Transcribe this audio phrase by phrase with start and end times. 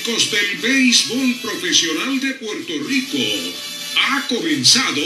[0.00, 3.18] fanáticos del béisbol profesional de Puerto Rico.
[3.96, 5.02] Ha comenzado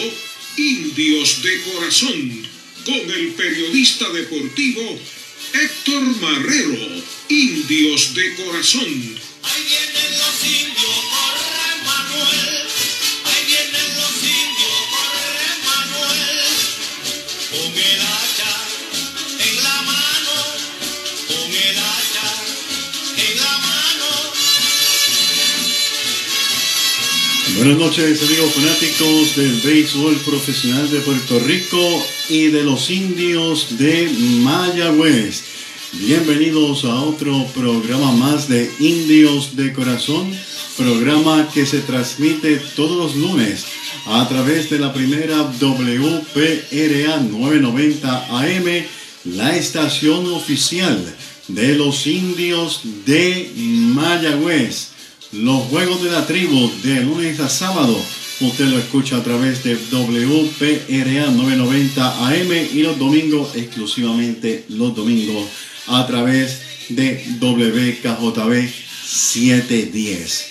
[0.57, 2.49] Indios de Corazón
[2.85, 4.99] con el periodista deportivo
[5.53, 7.03] Héctor Marrero.
[7.29, 9.24] Indios de Corazón.
[27.65, 31.79] Buenas noches amigos fanáticos del béisbol profesional de Puerto Rico
[32.29, 34.07] y de los indios de
[34.43, 35.45] Mayagüez.
[35.95, 40.31] Bienvenidos a otro programa más de Indios de Corazón,
[40.77, 43.65] programa que se transmite todos los lunes
[44.09, 48.85] a través de la primera WPRA 990 AM,
[49.25, 51.03] la estación oficial
[51.49, 54.94] de los indios de Mayagüez.
[55.35, 58.01] Los juegos de la tribu de lunes a sábado.
[58.41, 65.49] Usted lo escucha a través de WPRA 990 AM y los domingos, exclusivamente los domingos,
[65.89, 68.71] a través de WKJB
[69.05, 70.47] 710.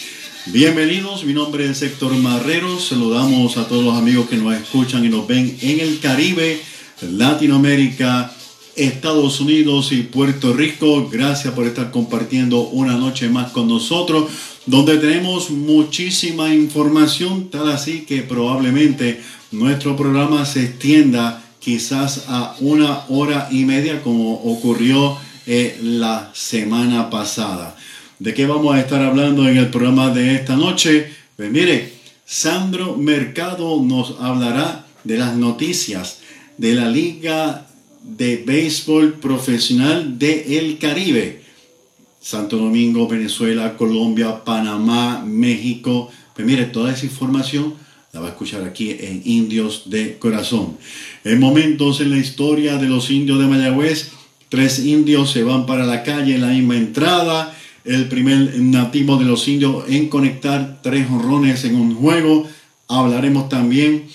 [0.47, 2.77] Bienvenidos, mi nombre es Héctor Marrero.
[2.77, 6.61] Saludamos a todos los amigos que nos escuchan y nos ven en el Caribe,
[6.99, 8.35] Latinoamérica,
[8.75, 11.09] Estados Unidos y Puerto Rico.
[11.11, 14.31] Gracias por estar compartiendo una noche más con nosotros,
[14.65, 23.05] donde tenemos muchísima información, tal así que probablemente nuestro programa se extienda quizás a una
[23.09, 27.75] hora y media como ocurrió eh, la semana pasada.
[28.19, 31.11] ¿De qué vamos a estar hablando en el programa de esta noche?
[31.35, 31.93] Pues mire,
[32.25, 36.19] Sandro Mercado nos hablará de las noticias
[36.57, 37.62] de la Liga
[38.03, 41.41] de Béisbol Profesional de El Caribe.
[42.21, 46.09] Santo Domingo, Venezuela, Colombia, Panamá, México.
[46.33, 47.73] Pues mire, toda esa información
[48.13, 50.77] la va a escuchar aquí en Indios de Corazón.
[51.23, 54.11] En momentos en la historia de los indios de Mayagüez,
[54.49, 57.57] tres indios se van para la calle en la misma entrada.
[57.83, 62.47] El primer nativo de los indios en conectar tres honrones en un juego.
[62.87, 64.05] Hablaremos también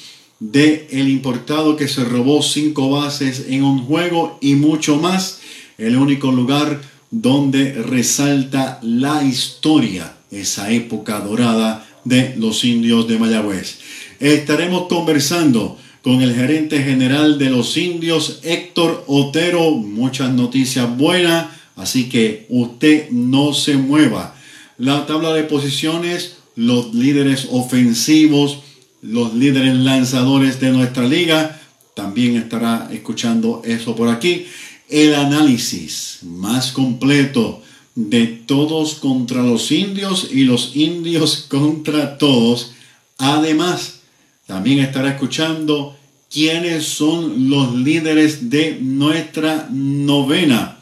[0.41, 5.41] de el importado que se robó cinco bases en un juego y mucho más.
[5.78, 13.78] El único lugar donde resalta la historia, esa época dorada de los indios de Mayagüez.
[14.21, 19.71] Estaremos conversando con el gerente general de los indios, Héctor Otero.
[19.72, 24.34] Muchas noticias buenas, así que usted no se mueva.
[24.78, 28.60] La tabla de posiciones, los líderes ofensivos,
[29.03, 31.60] los líderes lanzadores de nuestra liga.
[31.94, 34.47] También estará escuchando eso por aquí.
[34.88, 37.62] El análisis más completo
[37.94, 42.72] de todos contra los indios y los indios contra todos.
[43.19, 44.00] Además,
[44.47, 45.97] también estará escuchando
[46.30, 50.78] quiénes son los líderes de nuestra novena.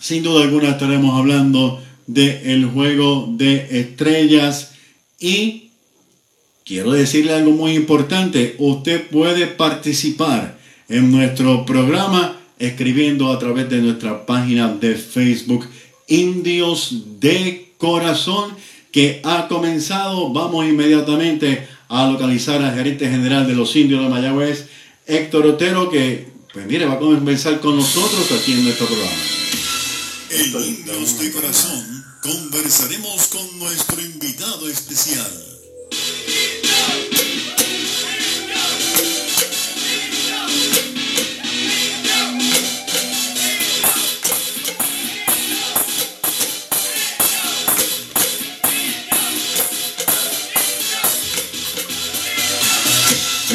[0.00, 4.72] Sin duda alguna estaremos hablando del juego de estrellas
[5.18, 5.65] y
[6.66, 8.56] quiero decirle algo muy importante.
[8.58, 15.66] Usted puede participar en nuestro programa escribiendo a través de nuestra página de Facebook
[16.08, 18.50] Indios de Corazón
[18.90, 20.32] que ha comenzado.
[20.32, 24.66] Vamos inmediatamente a localizar al gerente general de los indios de Mayagüez,
[25.06, 29.12] Héctor Otero, que, pues mire, va a conversar con nosotros aquí en nuestro programa.
[30.30, 35.30] En Indios de Corazón conversaremos con nuestro invitado especial.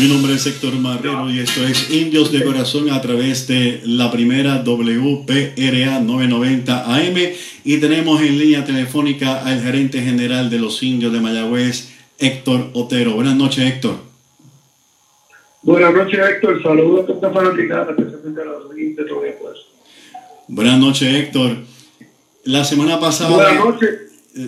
[0.01, 4.09] Mi nombre es Héctor Marrero y esto es Indios de Corazón a través de la
[4.09, 7.15] primera WPRA 990 AM
[7.63, 11.90] y tenemos en línea telefónica al gerente general de los indios de Mayagüez,
[12.21, 13.15] Héctor Otero.
[13.15, 13.95] Buenas noches, Héctor.
[15.63, 16.61] Buenas noches, Héctor.
[16.61, 19.57] Saludos a toda esta fanaticada, especialmente a los oyentes de pues.
[20.47, 21.57] Buenas noches, Héctor.
[22.43, 23.35] La semana pasada.
[23.35, 23.89] Buenas noches.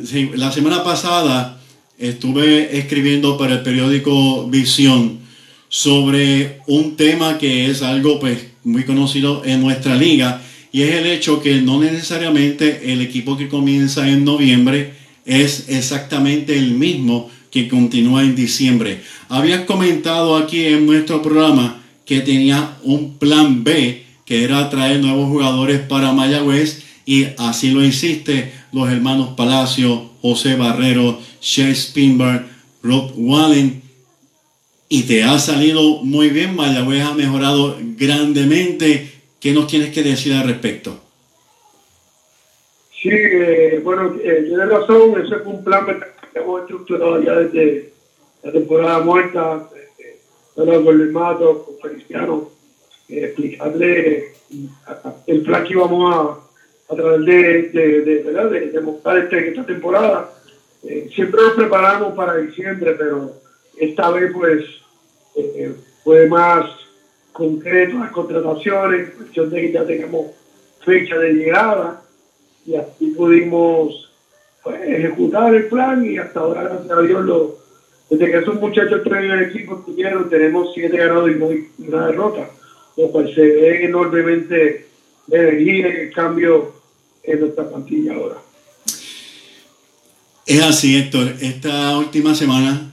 [0.06, 1.60] Sí, la semana pasada
[1.98, 5.20] estuve escribiendo para el periódico Visión
[5.68, 10.42] sobre un tema que es algo pues muy conocido en nuestra liga
[10.72, 14.94] y es el hecho que no necesariamente el equipo que comienza en noviembre
[15.26, 19.02] es exactamente el mismo que continúa en diciembre.
[19.30, 25.28] Habías comentado aquí en nuestro programa que tenía un plan B que era traer nuevos
[25.28, 32.48] jugadores para Mayagüez y así lo hiciste los hermanos Palacio, José Barrero, Shea Spinbar,
[32.82, 33.84] Rob Wallen,
[34.90, 36.56] y te ha salido muy bien.
[36.56, 39.12] Mayagüez ha mejorado grandemente.
[39.40, 41.00] ¿Qué nos tienes que decir al respecto?
[43.00, 45.86] Sí, eh, bueno, eh, tienes razón, ese fue un plan
[46.40, 47.94] hemos estructurado ya desde
[48.44, 49.70] la temporada muerta,
[50.00, 50.20] eh,
[50.56, 52.50] bueno, con el Mato, con Feliciano,
[53.10, 54.34] eh, explicarle
[55.28, 60.34] el plan que íbamos a, a través de, de, de, de, de este, esta temporada.
[60.84, 63.32] Eh, siempre nos preparamos para diciembre, pero
[63.78, 64.66] esta vez pues
[65.36, 66.70] eh, fue más
[67.32, 70.28] concreto las contrataciones, en cuestión de que ya tengamos
[70.86, 72.04] fecha de llegada
[72.66, 74.13] y así pudimos
[74.64, 77.58] pues, ejecutar el plan y hasta ahora, gracias a Dios, lo,
[78.10, 82.50] desde que esos muchachos traen el equipo estuvieron, tenemos siete ganados y hay una derrota,
[82.98, 84.88] lo cual se ve enormemente
[85.28, 86.74] de energía y el cambio
[87.24, 88.36] en nuestra plantilla ahora.
[90.46, 91.36] Es así, Héctor.
[91.42, 92.92] Esta última semana,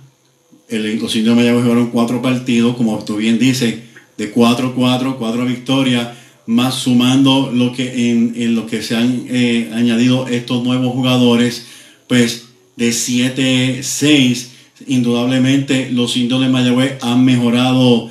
[0.68, 3.80] el, de Mayagüez jugaron cuatro partidos, como tú bien dices,
[4.16, 6.16] de 4-4, cuatro victorias,
[6.46, 11.66] más sumando lo que en, lo que se han eh, añadido estos nuevos jugadores,
[12.08, 12.46] pues
[12.76, 14.46] de 7-6,
[14.86, 18.10] indudablemente los indios de Mayagüez han mejorado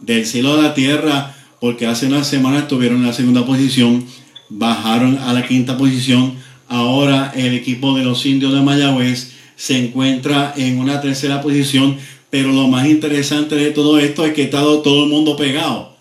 [0.00, 4.04] del cielo a la tierra, porque hace unas semanas estuvieron en la segunda posición,
[4.48, 6.34] bajaron a la quinta posición,
[6.68, 11.96] ahora el equipo de los indios de Mayagüez se encuentra en una tercera posición,
[12.30, 15.95] pero lo más interesante de todo esto es que está todo el mundo pegado.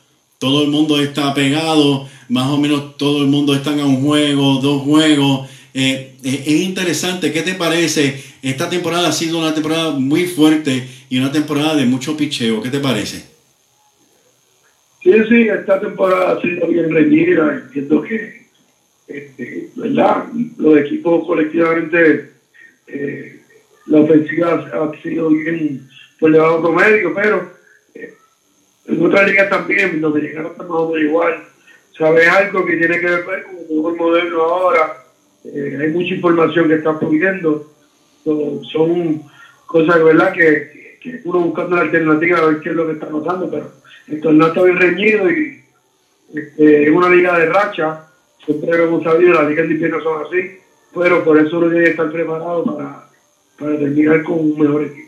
[0.45, 4.59] Todo el mundo está pegado, más o menos todo el mundo está en un juego,
[4.61, 5.49] dos juegos.
[5.73, 8.21] Eh, eh, es interesante, ¿qué te parece?
[8.43, 12.61] Esta temporada ha sido una temporada muy fuerte y una temporada de mucho picheo.
[12.61, 13.25] ¿Qué te parece?
[15.01, 17.63] Sí, sí, esta temporada ha sido bien reñida.
[17.65, 18.45] Entiendo que,
[19.07, 20.25] este, ¿verdad?
[20.59, 22.33] Los equipos colectivamente,
[22.85, 23.41] eh,
[23.87, 25.89] la ofensiva ha sido bien
[26.19, 27.55] por debajo promedio, pero
[28.87, 31.43] en otras ligas también, los americanos están más o menos igual.
[31.97, 35.05] ¿Sabes algo que tiene que ver con el fútbol moderno ahora?
[35.43, 37.71] Eh, hay mucha información que está fluyendo.
[38.23, 39.23] So, son
[39.65, 40.33] cosas, ¿verdad?
[40.33, 43.71] Que, que uno buscando la alternativa a ver qué es lo que está pasando, pero
[44.07, 45.61] el torneo está bien reñido y
[46.33, 48.07] este, es una liga de racha.
[48.43, 50.59] Siempre lo hemos sabido, las ligas de invierno son así,
[50.93, 53.09] pero por eso uno tiene que estar preparado para,
[53.57, 55.05] para terminar con un mejor equipo.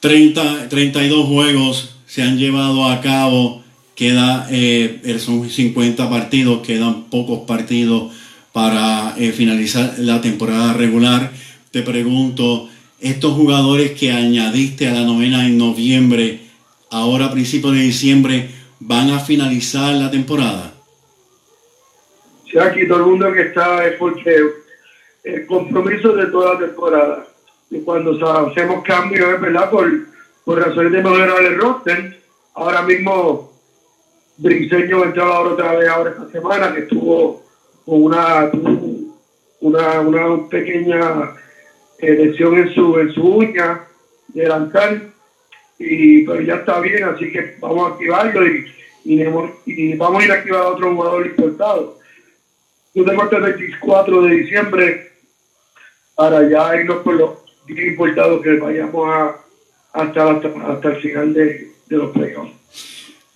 [0.00, 3.62] 30, 32 juegos se han llevado a cabo,
[3.94, 8.12] queda, eh, son 50 partidos, quedan pocos partidos
[8.52, 11.30] para eh, finalizar la temporada regular.
[11.70, 12.68] Te pregunto,
[12.98, 16.40] estos jugadores que añadiste a la novena en noviembre,
[16.90, 20.72] ahora a principios de diciembre, ¿van a finalizar la temporada?
[22.50, 24.36] Sí, aquí todo el mundo que está es porque
[25.22, 27.26] el compromiso de toda la temporada.
[27.70, 28.18] Y cuando
[28.48, 30.09] hacemos cambios es verdad por,
[30.44, 32.20] por razones de mejorar el roster.
[32.54, 33.52] Ahora mismo
[34.36, 37.42] Briseño va a otra vez ahora esta semana que estuvo
[37.84, 38.50] con una
[39.60, 41.34] una, una pequeña
[41.98, 43.82] eh, lesión en su en su uña
[44.28, 45.12] delantal.
[45.78, 48.66] Y pero ya está bien así que vamos a activarlo y,
[49.04, 49.22] y,
[49.66, 51.98] y vamos a ir a activar a otro jugador importado.
[52.94, 55.10] Yo tengo hasta el 24 de diciembre.
[56.14, 57.30] Para ya irnos por los
[57.64, 59.36] bien importados que vayamos a
[59.92, 62.52] hasta, hasta, hasta el final de, de los playoffs.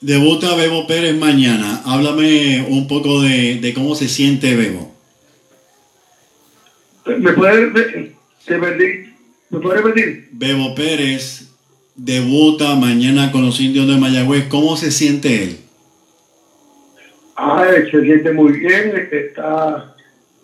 [0.00, 1.82] Debuta Bebo Pérez mañana.
[1.86, 4.94] Háblame un poco de, de cómo se siente Bebo.
[7.06, 8.14] ¿Me puede, repetir?
[9.50, 10.28] ¿Me puede repetir?
[10.32, 11.50] Bebo Pérez
[11.94, 14.46] debuta mañana con los indios de Mayagüez.
[14.48, 15.58] ¿Cómo se siente él?
[17.36, 19.08] Ah, se siente muy bien.
[19.10, 19.94] Está,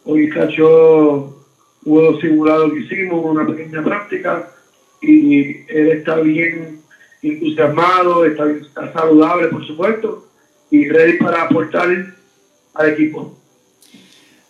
[0.04, 1.36] hoy cachó
[1.84, 4.50] juego simulado que hicimos, una pequeña práctica,
[5.00, 6.80] y él está bien
[7.22, 10.28] entusiasmado, está, está saludable, por supuesto,
[10.70, 11.88] y ready para aportar
[12.74, 13.36] al equipo.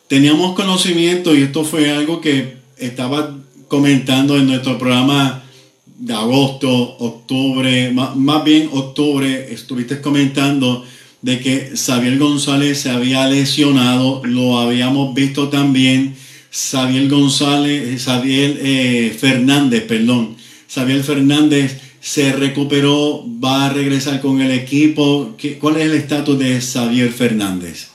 [0.08, 3.38] Teníamos conocimiento, y esto fue algo que estaba
[3.68, 5.42] comentando en nuestro programa
[5.86, 10.84] de agosto, octubre, más, más bien octubre, estuviste comentando
[11.22, 16.16] de que Xavier González se había lesionado, lo habíamos visto también.
[16.50, 20.36] Xavier González, Xavier eh, Fernández, perdón,
[20.72, 25.34] Xavier Fernández se recuperó, va a regresar con el equipo.
[25.36, 27.90] ¿Qué, ¿Cuál es el estatus de Xavier Fernández?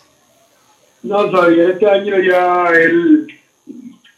[1.03, 3.27] No, Xavier este año ya él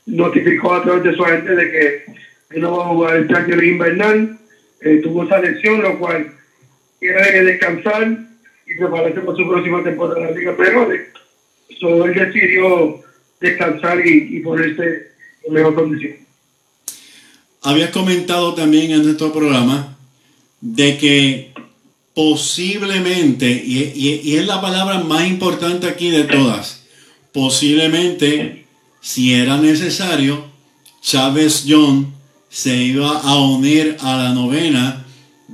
[0.08, 3.68] notificó a través de su agente de que no va a jugar este año en
[3.68, 4.40] invernal.
[4.82, 6.32] Eh, tuvo esa lesión, lo cual
[7.00, 8.08] quiere descansar
[8.66, 11.08] y prepararse para su próxima temporada en la Liga Menores.
[11.80, 13.04] So, él decidió
[13.40, 15.12] descansar y ponerse
[15.44, 16.27] en mejor condición.
[17.62, 19.98] Habías comentado también en nuestro programa
[20.62, 21.54] de que
[22.14, 26.84] posiblemente, y, y- y es la palabra más importante aquí de todas,
[27.34, 28.66] posiblemente,
[29.02, 30.46] si era necesario,
[31.02, 32.14] Chávez John
[32.50, 35.06] se iba a unir a la novena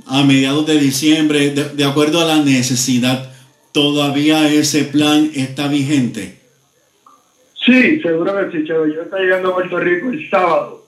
[0.06, 3.32] a mediados de diciembre, de, de acuerdo a la necesidad.
[3.72, 6.38] ¿Todavía ese plan está vigente?
[7.64, 8.86] Sí, seguro que sí, Chavo.
[8.86, 10.83] Yo estoy llegando a Puerto Rico el sábado,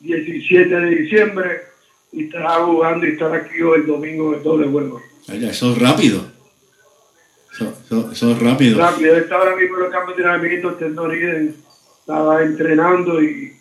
[0.00, 1.60] 17 de diciembre,
[2.12, 5.00] y estará jugando y estará aquí el domingo el doble juego.
[5.28, 6.22] Eso es rápido.
[7.54, 8.78] Eso, eso- eso es rápido.
[8.78, 11.56] Rápido, está ahora mismo en los campos de entrenamiento, Tendoriden
[12.00, 13.52] estaba entrenando y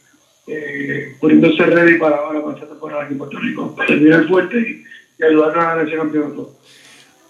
[0.48, 4.58] eh, poniéndose ready para ahora, para esta temporada aquí en Puerto Rico, para terminar fuerte
[4.58, 4.84] y,
[5.22, 6.54] y ayudarnos a ganar ese campeonato.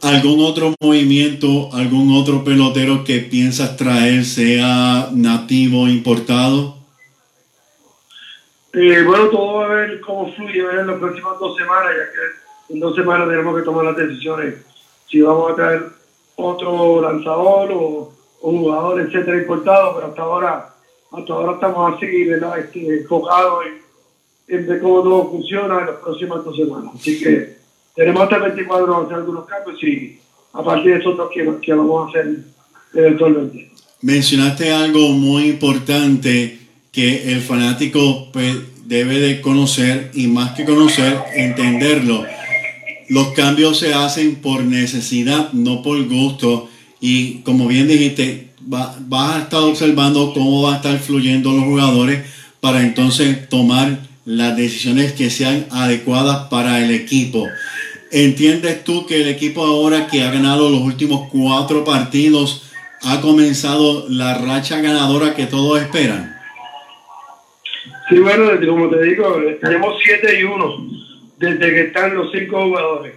[0.03, 6.76] ¿Algún otro movimiento, algún otro pelotero que piensas traer, sea nativo, importado?
[8.73, 10.81] Eh, bueno, todo va a ver cómo fluye ¿verdad?
[10.81, 14.55] en las próximas dos semanas, ya que en dos semanas tenemos que tomar las decisiones
[15.09, 15.83] si vamos a traer
[16.35, 20.75] otro lanzador o, o jugador, etcétera, importado, pero hasta ahora,
[21.11, 22.59] hasta ahora estamos así, ¿verdad?
[22.59, 26.91] Este, enfocados en, en ver cómo todo funciona en las próximas dos semanas.
[26.95, 27.57] Así que
[27.95, 30.19] tenemos hasta el 24 para hacer algunos cambios y
[30.53, 32.35] a partir de esos dos que, que vamos a hacer
[32.93, 33.71] eventualmente.
[34.01, 36.66] Mencionaste algo muy importante
[36.97, 38.55] que el fanático pues,
[38.87, 42.25] debe de conocer y más que conocer, entenderlo.
[43.07, 46.67] Los cambios se hacen por necesidad, no por gusto.
[46.99, 51.65] Y como bien dijiste, va- vas a estar observando cómo va a estar fluyendo los
[51.65, 52.21] jugadores
[52.61, 57.45] para entonces tomar las decisiones que sean adecuadas para el equipo.
[58.11, 62.63] ¿Entiendes tú que el equipo ahora que ha ganado los últimos cuatro partidos
[63.03, 66.36] ha comenzado la racha ganadora que todos esperan?
[68.09, 70.77] Sí, bueno, desde- como te digo, tenemos 7 y 1
[71.37, 73.15] desde que están los cinco jugadores.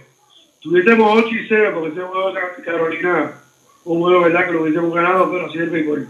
[0.59, 3.41] Tuviésemos 8 y 0 porque ese juego de Carolina,
[3.85, 6.07] un juego verdad que lo hubiésemos ganado, pero así es el béisbol.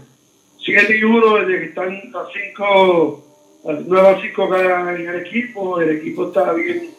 [0.58, 3.24] 7 y 1 desde que están las 5,
[3.64, 5.80] las nuevas 5 cada en el equipo.
[5.80, 6.90] El equipo está bien,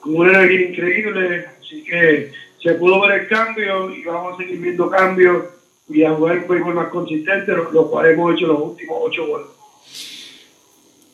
[0.00, 4.58] con una energía increíble, así que se pudo ver el cambio y vamos a seguir
[4.60, 5.44] viendo cambios
[5.88, 9.26] y a jugar un béisbol más consistente, lo, lo cual hemos hecho los últimos 8
[9.26, 9.48] juegos.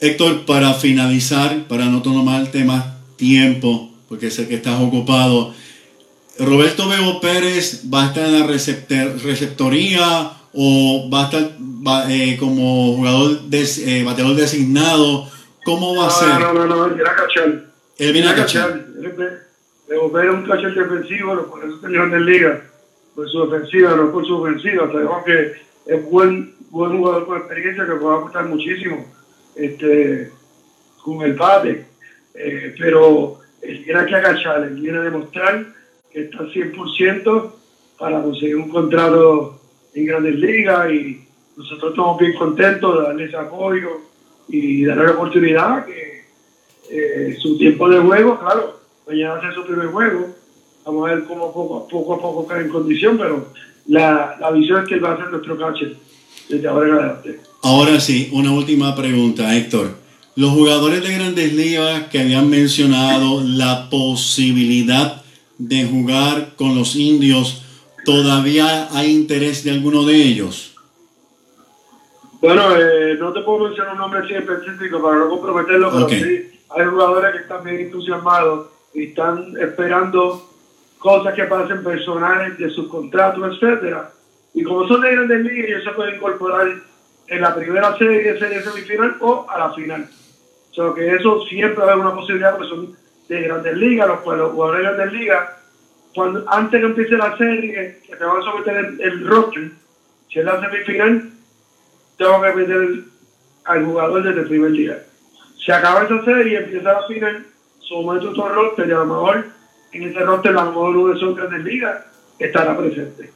[0.01, 2.85] Héctor, para finalizar, para no tomarte más
[3.17, 5.53] tiempo, porque sé que estás ocupado,
[6.39, 11.51] Roberto Bebo Pérez va a estar en la receptoría o va a estar
[11.87, 15.29] va, eh, como jugador des- eh, bateador designado.
[15.65, 16.29] ¿Cómo va a ser?
[16.29, 17.65] No, no, no, no, él viene a cachar.
[17.99, 18.87] Él viene a cachar.
[19.03, 19.17] Es
[19.89, 22.61] de volver a un cachar defensivo, lo- por eso está en Grandes Ligas,
[23.15, 24.87] por su defensiva, no por su ofensiva.
[24.91, 25.53] Sabemos que
[25.87, 29.05] es buen, buen jugador con experiencia que puede aportar muchísimo
[29.61, 30.31] este,
[31.03, 31.87] con el bate.
[32.35, 35.67] Eh, pero él viene aquí a cachar, él viene a demostrar
[36.11, 37.53] que está 100%
[37.99, 39.61] para conseguir un contrato
[39.95, 41.27] en Grandes Ligas y
[41.57, 44.01] nosotros estamos bien contentos de darle ese apoyo
[44.49, 46.25] y darle la oportunidad que
[46.91, 50.29] eh, su tiempo de juego, claro, mañana hace su primer juego,
[50.85, 53.47] vamos a ver cómo poco a poco, a poco cae en condición, pero
[53.87, 55.95] la, la visión es que él va a ser nuestro catcher
[56.51, 57.41] desde ahora en adelante.
[57.63, 59.95] Ahora sí, una última pregunta, Héctor.
[60.37, 65.23] Los jugadores de grandes ligas que habían mencionado la posibilidad
[65.59, 67.63] de jugar con los indios,
[68.05, 70.75] ¿todavía hay interés de alguno de ellos?
[72.41, 76.13] Bueno, eh, no te puedo mencionar un nombre así específico para no comprometerlo, pero Ok.
[76.13, 80.49] sí hay jugadores que están bien entusiasmados y están esperando
[80.99, 84.11] cosas que pasen personales de sus contratos, etcétera.
[84.55, 86.69] Y como son de grandes ligas, ellos se pueden incorporar
[87.29, 90.09] en la primera serie, serie semifinal o a la final.
[90.71, 92.97] O sea, que eso siempre va a haber una posibilidad porque son
[93.29, 95.51] de grandes ligas, los los jugadores de grandes ligas,
[96.15, 99.71] cuando, antes que empiece la serie, que te van a someter el, roster,
[100.29, 101.31] si es la semifinal,
[102.17, 103.05] tengo que meter
[103.65, 105.03] al jugador desde el primer día.
[105.65, 107.47] Se acaba esa serie, empieza la final,
[107.79, 109.47] somete otro roster y a lo mejor
[109.93, 112.05] en ese roster a lo mejor uno de esos grandes ligas
[112.39, 113.31] estará presente.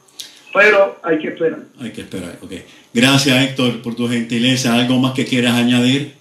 [0.55, 1.59] Pero hay que esperar.
[1.81, 2.51] Hay que esperar, ok.
[2.93, 4.73] Gracias, Héctor, por tu gentileza.
[4.73, 6.13] ¿Algo más que quieras añadir?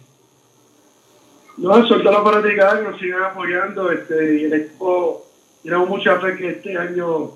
[1.56, 5.24] No, suelto a la fanaticada que nos sigan apoyando este, y el equipo,
[5.62, 7.30] tenemos mucha fe que este año,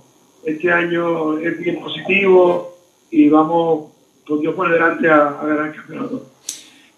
[0.45, 2.77] este año es bien positivo
[3.13, 3.93] y vamos
[4.27, 6.27] con Dios por delante a, a ganar el campeonato.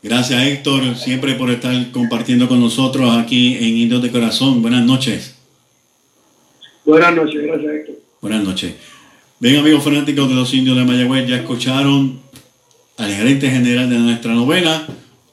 [0.02, 4.62] Gracias, Héctor, siempre por estar compartiendo con nosotros aquí en Indios de Corazón.
[4.62, 5.37] Buenas noches.
[6.87, 7.95] Buenas noches, gracias Héctor.
[8.23, 8.75] Buenas noches.
[9.43, 12.21] Bien, amigos fanáticos de los indios de Mayagüez, ya escucharon
[12.99, 14.87] al gerente general de nuestra novena.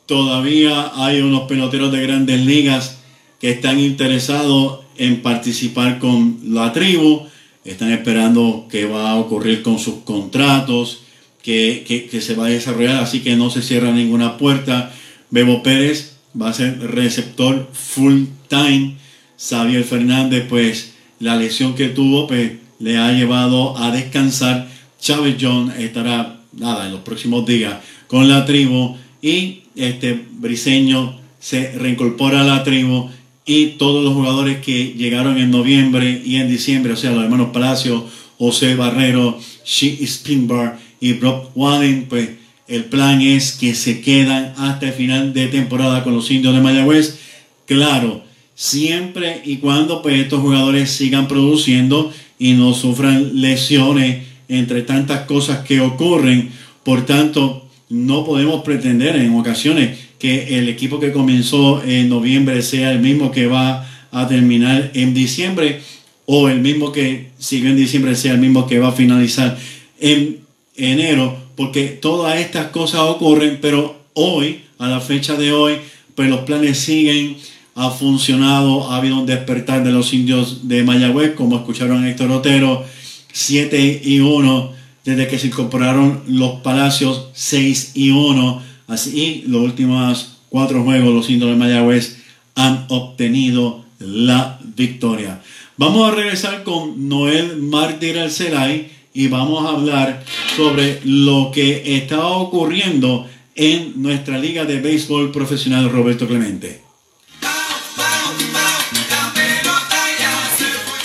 [0.05, 2.99] Todavía hay unos peloteros de grandes ligas
[3.41, 7.23] que están interesados en participar con la tribu.
[7.65, 11.01] Están esperando qué va a ocurrir con sus contratos,
[11.43, 14.93] que, que, que se va a desarrollar, así que no se cierra ninguna puerta.
[15.31, 18.95] Bebo Pérez va a ser receptor full time.
[19.37, 24.67] Xavier Fernández, pues la lesión que tuvo, pues le ha llevado a descansar.
[24.99, 27.75] Chávez John estará, nada, en los próximos días
[28.07, 33.09] con la tribu y este Briseño se reincorpora a la tribu
[33.45, 37.49] y todos los jugadores que llegaron en noviembre y en diciembre, o sea, los hermanos
[37.53, 38.05] Palacio,
[38.37, 42.29] José Barrero, She Spinbar y Brock Wallen, pues
[42.67, 46.61] el plan es que se quedan hasta el final de temporada con los indios de
[46.61, 47.17] Mayagüez.
[47.65, 48.23] Claro,
[48.55, 55.59] siempre y cuando pues estos jugadores sigan produciendo y no sufran lesiones entre tantas cosas
[55.59, 56.51] que ocurren.
[56.83, 62.91] Por tanto, no podemos pretender en ocasiones que el equipo que comenzó en noviembre sea
[62.91, 65.81] el mismo que va a terminar en diciembre
[66.25, 69.57] o el mismo que siguió en diciembre sea el mismo que va a finalizar
[69.99, 70.39] en
[70.75, 75.75] enero, porque todas estas cosas ocurren, pero hoy, a la fecha de hoy,
[76.15, 77.37] pues los planes siguen,
[77.77, 82.83] ha funcionado, ha habido un despertar de los indios de Mayagüez, como escucharon Héctor Otero,
[83.31, 84.71] 7 y 1,
[85.05, 91.29] desde que se incorporaron los Palacios, 6 y 1, así los últimos cuatro juegos los
[91.29, 92.17] indios de Mayagüez
[92.55, 95.41] han obtenido la victoria.
[95.77, 100.23] Vamos a regresar con Noel Mártir Alcelay y vamos a hablar
[100.55, 106.86] sobre lo que está ocurriendo en nuestra liga de béisbol profesional Roberto Clemente.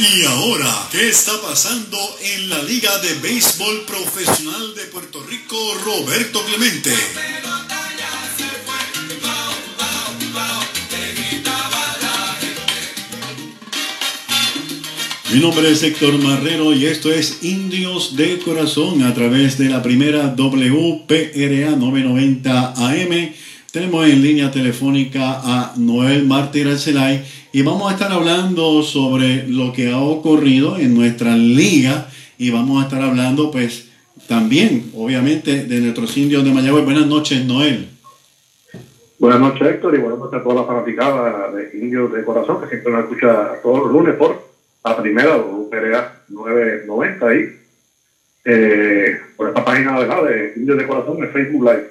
[0.03, 6.45] Y ahora, ¿qué está pasando en la Liga de Béisbol Profesional de Puerto Rico, Roberto
[6.45, 6.91] Clemente?
[15.33, 19.85] Mi nombre es Héctor Marrero y esto es Indios de Corazón a través de la
[19.85, 23.35] primera WPRA 990 AM.
[23.73, 29.73] Tenemos en línea telefónica a Noel Mártir Arcelay y vamos a estar hablando sobre lo
[29.73, 32.07] que ha ocurrido en nuestra liga
[32.37, 33.91] y vamos a estar hablando pues
[34.29, 36.85] también obviamente de nuestros indios de Mayagüez.
[36.85, 37.89] Buenas noches Noel.
[39.19, 42.69] Buenas noches, Héctor, y buenas noches a toda la fanaticada de Indios de Corazón, que
[42.69, 44.51] siempre nos escucha todos los lunes por
[44.85, 47.59] la primera WPRA 990 ahí,
[48.45, 50.25] eh, por esta página ¿verdad?
[50.25, 51.89] de Indios de Corazón en Facebook Live.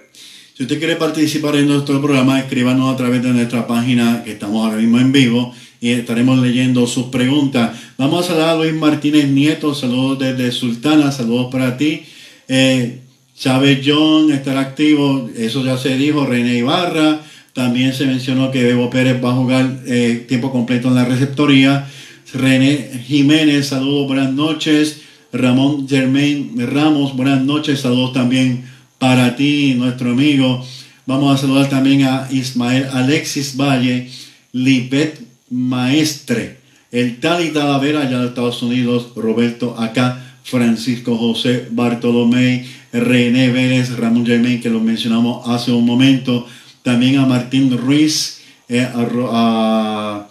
[0.62, 4.64] Si usted quiere participar en nuestro programa, escríbanos a través de nuestra página que estamos
[4.64, 7.72] ahora mismo en vivo y estaremos leyendo sus preguntas.
[7.98, 12.04] Vamos a saludar a Luis Martínez Nieto, saludos desde Sultana, saludos para ti.
[12.48, 13.00] Eh,
[13.36, 17.22] Chávez John estará activo, eso ya se dijo, René Ibarra,
[17.54, 21.88] también se mencionó que Bebo Pérez va a jugar eh, tiempo completo en la receptoría.
[22.36, 25.02] René Jiménez, saludos, buenas noches.
[25.34, 28.70] Ramón Germain Ramos, buenas noches, saludos también
[29.02, 30.64] para ti, nuestro amigo.
[31.08, 34.08] Vamos a saludar también a Ismael Alexis Valle,
[34.54, 36.60] Libet Maestre,
[36.92, 44.24] el Tali Talavera allá de Estados Unidos, Roberto acá, Francisco José Bartolomé, René Vélez, Ramón
[44.24, 46.46] Germain, que lo mencionamos hace un momento,
[46.84, 50.28] también a Martín Ruiz, eh, a,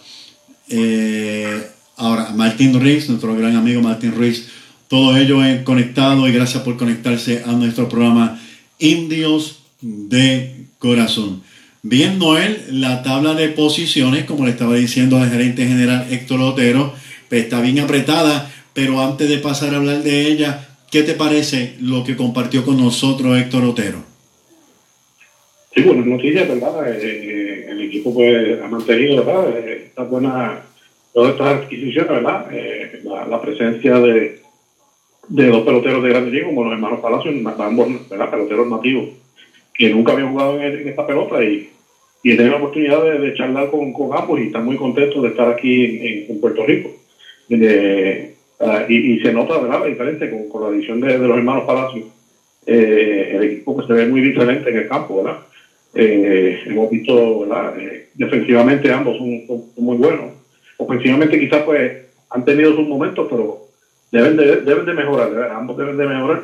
[0.69, 1.61] eh,
[1.97, 4.47] ahora Martín Ruiz, nuestro gran amigo Martín Ruiz,
[4.87, 8.39] todo ello conectado y gracias por conectarse a nuestro programa
[8.81, 11.43] Indios de Corazón.
[11.83, 16.93] Bien, Noel, la tabla de posiciones, como le estaba diciendo al gerente general Héctor Otero,
[17.29, 21.75] pues, está bien apretada, pero antes de pasar a hablar de ella, ¿qué te parece
[21.79, 24.03] lo que compartió con nosotros Héctor Otero?
[25.73, 27.01] Sí, buenas noticias, ¿verdad?
[27.01, 29.57] Eh, el equipo pues, ha mantenido, ¿verdad?
[29.57, 30.59] Eh, Estas buenas,
[31.13, 32.47] todas estas adquisiciones, ¿verdad?
[32.51, 34.40] Eh, la, presencia de,
[35.31, 38.29] de dos peloteros de Grande Liga, como los hermanos Palacios, ambos, ¿verdad?
[38.29, 39.09] Peloteros nativos,
[39.73, 41.69] que nunca habían jugado en, esta pelota y,
[42.21, 46.25] y la oportunidad de, charlar con, con, ambos y están muy contentos de estar aquí
[46.29, 46.91] en, Puerto Rico.
[47.49, 49.79] Uh, y, se nota, ¿verdad?
[49.79, 52.05] La diferencia con, la adición de, los hermanos Palacios.
[52.65, 55.39] Eh, el equipo que se ve muy diferente en el campo, ¿verdad?
[55.95, 57.47] Eh, hemos visto.
[57.79, 60.33] Eh, defensivamente ambos son, son, muy buenos.
[60.77, 61.91] Ofensivamente quizás pues
[62.29, 63.70] han tenido sus momentos, pero
[64.11, 65.57] deben de, deben de mejorar, ¿verdad?
[65.57, 66.43] ambos deben de mejorar.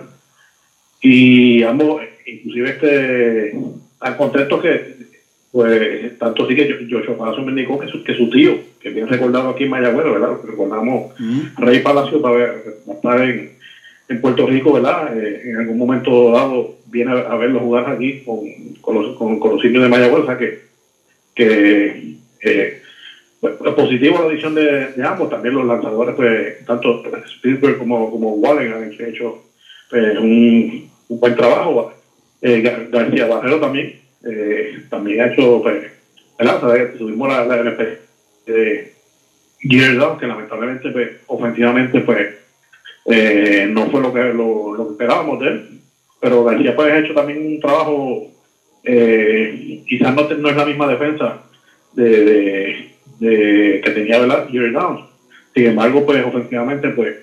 [1.01, 3.59] Y ambos, inclusive este,
[3.99, 4.95] al contexto que,
[5.51, 9.07] pues, tanto sí que Joshua Palacio me indicó que su, que su tío, que bien
[9.07, 10.37] recordado aquí en Mayagüez, ¿verdad?
[10.45, 11.39] Recordamos mm.
[11.57, 13.51] Rey Palacio va a estar en,
[14.09, 15.17] en Puerto Rico, ¿verdad?
[15.17, 18.39] Eh, en algún momento dado viene a, a verlo jugar aquí con,
[18.81, 20.61] con, los, con, con los de Mayagüez, o sea que,
[21.35, 22.81] que eh,
[23.39, 27.03] pues, es positivo la adición de, ambos, también los lanzadores, pues tanto
[27.35, 29.43] Spielberg como, como Wallen han hecho
[29.89, 31.93] pues, un, buen trabajo.
[32.41, 35.91] Eh, Gar- García Barrero también, eh, también ha hecho, pues.
[36.39, 37.99] O sea, Tuvimos la, la NP
[38.45, 38.93] de
[39.59, 42.35] Gear que lamentablemente, pues, ofensivamente, pues,
[43.05, 45.79] eh, no fue lo que, lo, lo que esperábamos de él.
[46.19, 48.27] Pero García, pues, ha hecho también un trabajo,
[48.83, 51.43] eh, quizás no, no es la misma defensa
[51.93, 52.86] de, de,
[53.19, 54.45] de- que tenía, ¿verdad?
[54.49, 54.99] Gear Down.
[55.53, 57.15] Sin embargo, pues, ofensivamente, pues,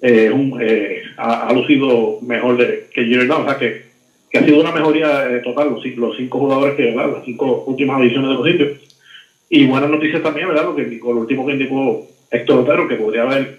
[0.00, 3.74] eh, un, eh, ha, ha lucido mejor de, que Jerry Down, o sea que,
[4.30, 7.12] que ha sido una mejoría eh, total los, los cinco jugadores que, ¿verdad?
[7.12, 8.70] Las cinco últimas ediciones de los sitios.
[9.48, 10.64] Y buenas noticias también, ¿verdad?
[10.64, 12.00] Lo que lo último que indicó
[12.30, 13.50] Héctor Otero, que podría haber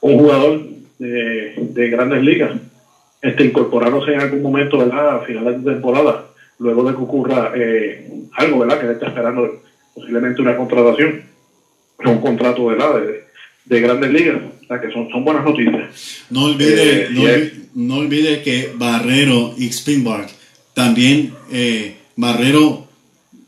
[0.00, 0.60] un jugador
[0.98, 2.52] de, de grandes ligas
[3.22, 5.16] este, incorporándose en algún momento, ¿verdad?
[5.16, 6.24] A finales de temporada,
[6.58, 8.78] luego de que ocurra eh, algo, ¿verdad?
[8.80, 9.48] Que él está esperando
[9.94, 11.22] posiblemente una contratación,
[12.04, 12.70] un contrato.
[12.70, 13.24] De,
[13.64, 14.38] de grandes ligas.
[14.62, 16.24] O sea, que son, son buenas noticias.
[16.30, 20.28] No olvide, Eh, no, y olvi- es- no olvide que Barrero y Spinbark
[20.74, 22.86] también, eh, Barrero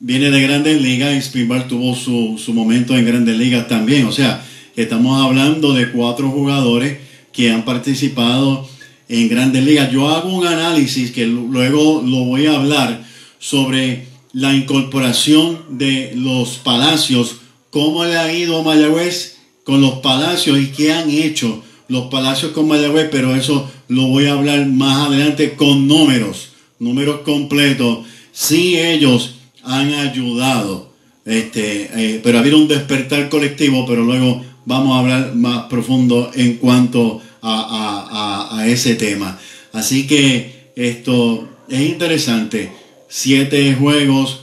[0.01, 4.07] viene de Grandes Ligas y Spinbark tuvo su, su momento en Grandes Ligas también.
[4.07, 4.45] O sea,
[4.77, 6.99] estamos hablando de cuatro jugadores
[7.33, 8.69] que han participado
[9.09, 9.91] en Grandes Ligas.
[9.91, 13.03] Yo hago un análisis que lu- luego lo voy a hablar
[13.39, 14.05] sobre
[14.35, 17.37] la incorporación de los Palacios,
[17.71, 22.69] cómo le ha ido Mayagüez con los Palacios y qué han hecho los Palacios con
[22.69, 27.99] Mayagüez, pero eso lo voy a hablar más adelante con números, números completos.
[28.33, 30.91] Sí, ellos han ayudado,
[31.25, 36.31] este, eh, pero ha habido un despertar colectivo, pero luego vamos a hablar más profundo
[36.35, 39.39] en cuanto a- a- a ese tema.
[39.73, 42.73] Así que esto es interesante.
[43.17, 44.41] Siete juegos,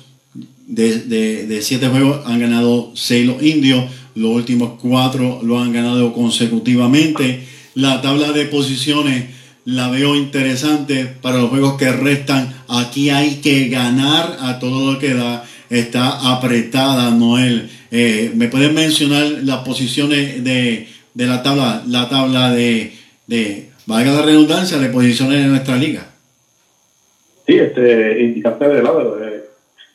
[0.65, 3.83] de, de- de siete juegos han ganado seis los indios,
[4.15, 7.43] los últimos cuatro lo han ganado consecutivamente.
[7.75, 9.25] La tabla de posiciones
[9.65, 12.53] la veo interesante para los juegos que restan.
[12.69, 15.43] Aquí hay que ganar a todo lo que da.
[15.69, 17.69] Está apretada, Noel.
[17.91, 21.83] Eh, ¿Me puedes mencionar las posiciones de, de la tabla?
[21.87, 22.93] La tabla de,
[23.27, 26.07] de, valga la redundancia, de posiciones de nuestra liga.
[27.45, 29.41] Sí, este, indicaste de lado eh,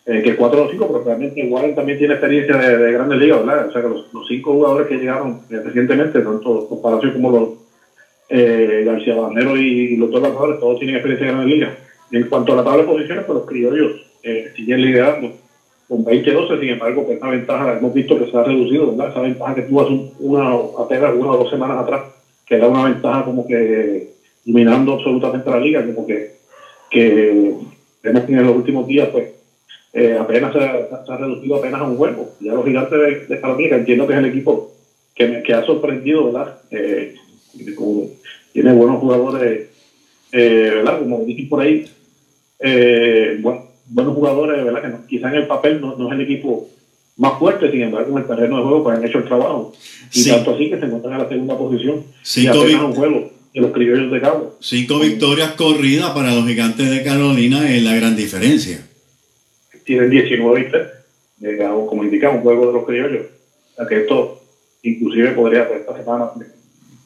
[0.06, 3.44] eh, que 4 o 5, pero realmente Warren también tiene experiencia de, de grandes ligas,
[3.44, 3.66] ¿verdad?
[3.66, 7.30] O sea que los, los cinco jugadores que llegaron eh, recientemente, tanto los Palacios como
[7.30, 7.50] los
[8.28, 11.74] eh, García Banero y los dos lanzadores, todos tienen experiencia de grandes ligas.
[12.10, 15.32] En cuanto a la tabla de posiciones, pues los criollos eh, siguen liderando
[15.88, 19.08] con 20-12, sin embargo, pues esa ventaja hemos visto que se ha reducido, ¿verdad?
[19.08, 22.02] Esa ventaja que tuvo hace un- una, apenas una o dos semanas atrás,
[22.44, 24.04] que era una ventaja como que
[24.44, 26.26] dominando absolutamente la liga, como que
[27.00, 27.52] que
[28.02, 29.26] vemos que en los últimos días pues
[29.92, 32.30] eh, apenas se, ha- se ha reducido apenas a un juego.
[32.40, 34.72] Ya los gigantes de, de entiendo que es el equipo
[35.14, 36.56] que, me- que ha sorprendido, ¿verdad?
[36.70, 37.14] Eh,
[38.52, 39.68] tiene buenos jugadores,
[40.32, 40.98] eh, ¿verdad?
[41.00, 41.86] Como dicen por ahí,
[42.60, 44.82] eh, buen- buenos jugadores, ¿verdad?
[44.82, 46.68] Que no- quizá en el papel no, no es el equipo
[47.18, 49.72] más fuerte, sin embargo, en el terreno de juego pues han hecho el trabajo.
[50.12, 50.30] Y Sí.
[50.30, 52.04] tanto así que se encuentran en la segunda posición.
[52.22, 52.84] Sí, y apenas Toby.
[52.84, 54.54] un juego de los criollos de Cabo.
[54.60, 58.86] Cinco victorias corridas para los gigantes de Carolina es la gran diferencia.
[59.82, 60.90] tienen 19 victorias,
[61.40, 63.26] eh, como indicamos, un juego de los criollos.
[63.72, 64.42] O sea que esto
[64.82, 66.30] inclusive podría pues, esta semana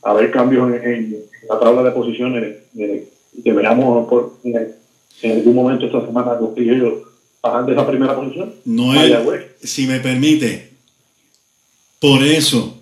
[0.02, 1.16] haber cambios en, en
[1.48, 6.52] la tabla de posiciones eh, y que veamos por, en, algún momento esta semana los
[6.54, 6.94] criollos
[7.40, 8.54] bajan de esa primera posición.
[8.64, 9.12] No es,
[9.62, 10.70] si me permite,
[12.00, 12.76] por eso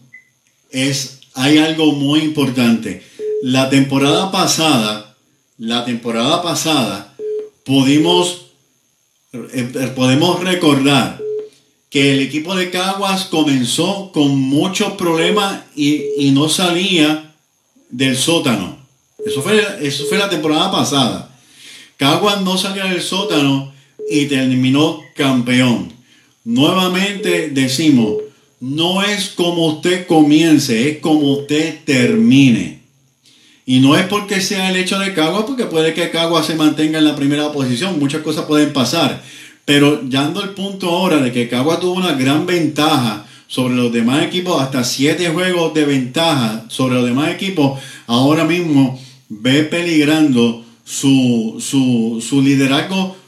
[0.70, 3.07] es, hay algo muy importante.
[3.42, 5.16] La temporada pasada,
[5.58, 7.14] la temporada pasada,
[7.64, 8.46] pudimos,
[9.32, 11.20] eh, podemos recordar
[11.88, 17.32] que el equipo de Caguas comenzó con muchos problemas y, y no salía
[17.90, 18.76] del sótano.
[19.24, 21.34] Eso fue, eso fue la temporada pasada.
[21.96, 23.72] Caguas no salía del sótano
[24.10, 25.92] y terminó campeón.
[26.44, 28.14] Nuevamente decimos,
[28.58, 32.77] no es como usted comience, es como usted termine.
[33.70, 36.96] Y no es porque sea el hecho de Caguas, porque puede que Caguas se mantenga
[37.00, 39.22] en la primera posición, muchas cosas pueden pasar.
[39.66, 43.92] Pero ya ando el punto ahora de que Caguas tuvo una gran ventaja sobre los
[43.92, 50.64] demás equipos, hasta siete juegos de ventaja sobre los demás equipos, ahora mismo ve peligrando
[50.82, 53.18] su, su, su liderazgo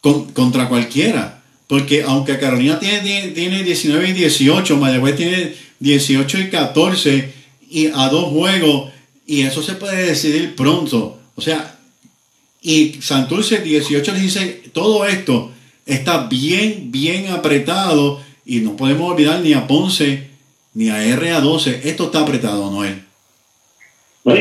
[0.00, 1.42] con- contra cualquiera.
[1.66, 7.32] Porque aunque Carolina tiene, tiene 19 y 18, Mayagüez tiene 18 y 14
[7.68, 8.91] y a dos juegos
[9.26, 11.18] y eso se puede decidir pronto.
[11.34, 11.78] O sea,
[12.60, 14.72] y Santurce 18-16.
[14.72, 15.50] Todo esto
[15.86, 20.28] está bien, bien apretado y no podemos olvidar ni a Ponce
[20.74, 21.80] ni a RA12.
[21.84, 23.02] Esto está apretado, Noel.
[24.24, 24.34] ¿no?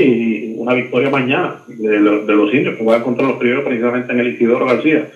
[0.57, 4.19] Una victoria mañana de, los- de los indios que van contra los primeros precisamente en
[4.19, 5.11] el Isidoro García.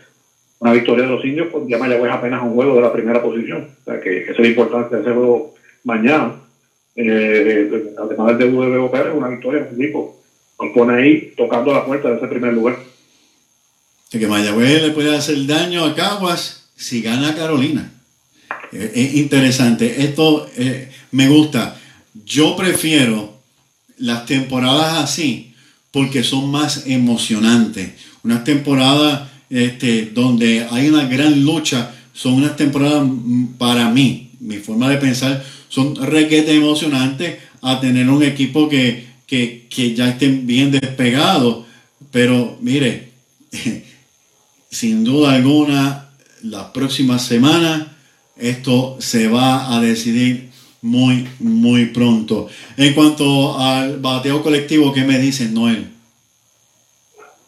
[0.59, 3.69] Una victoria de los indios pues ya Mayagüez apenas un juego de la primera posición.
[3.81, 6.33] O sea que es la importancia de ese juego mañana.
[6.95, 10.21] Eh, además del Bebo Pérez, una victoria de equipo.
[10.59, 12.77] Nos pone ahí tocando la puerta de ese primer lugar.
[14.11, 17.91] De que Mayagüez le puede hacer daño a Caguas si gana Carolina.
[18.71, 20.03] Eh, Es interesante.
[20.03, 21.79] Esto eh, me gusta.
[22.25, 23.33] Yo prefiero
[23.97, 25.53] las temporadas así
[25.91, 27.91] porque son más emocionantes.
[28.23, 33.07] Unas temporadas este, donde hay una gran lucha son unas temporadas
[33.57, 39.67] para mí, mi forma de pensar, son requete emocionantes a tener un equipo que, que,
[39.69, 41.65] que ya estén bien despegados.
[42.11, 43.09] Pero mire,
[44.69, 46.09] sin duda alguna,
[46.43, 47.87] las próximas semanas
[48.37, 50.49] esto se va a decidir
[50.81, 52.47] muy, muy pronto.
[52.77, 55.87] En cuanto al bateo colectivo, ¿qué me dicen, Noel?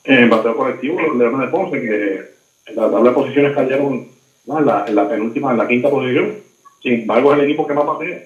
[0.03, 4.07] En bateo colectivo, los Leones de Ponce, que en la tabla de posiciones cayeron
[4.47, 6.46] la, en la penúltima, en la quinta posición.
[6.87, 8.23] Sin embargo, es el equipo que más batea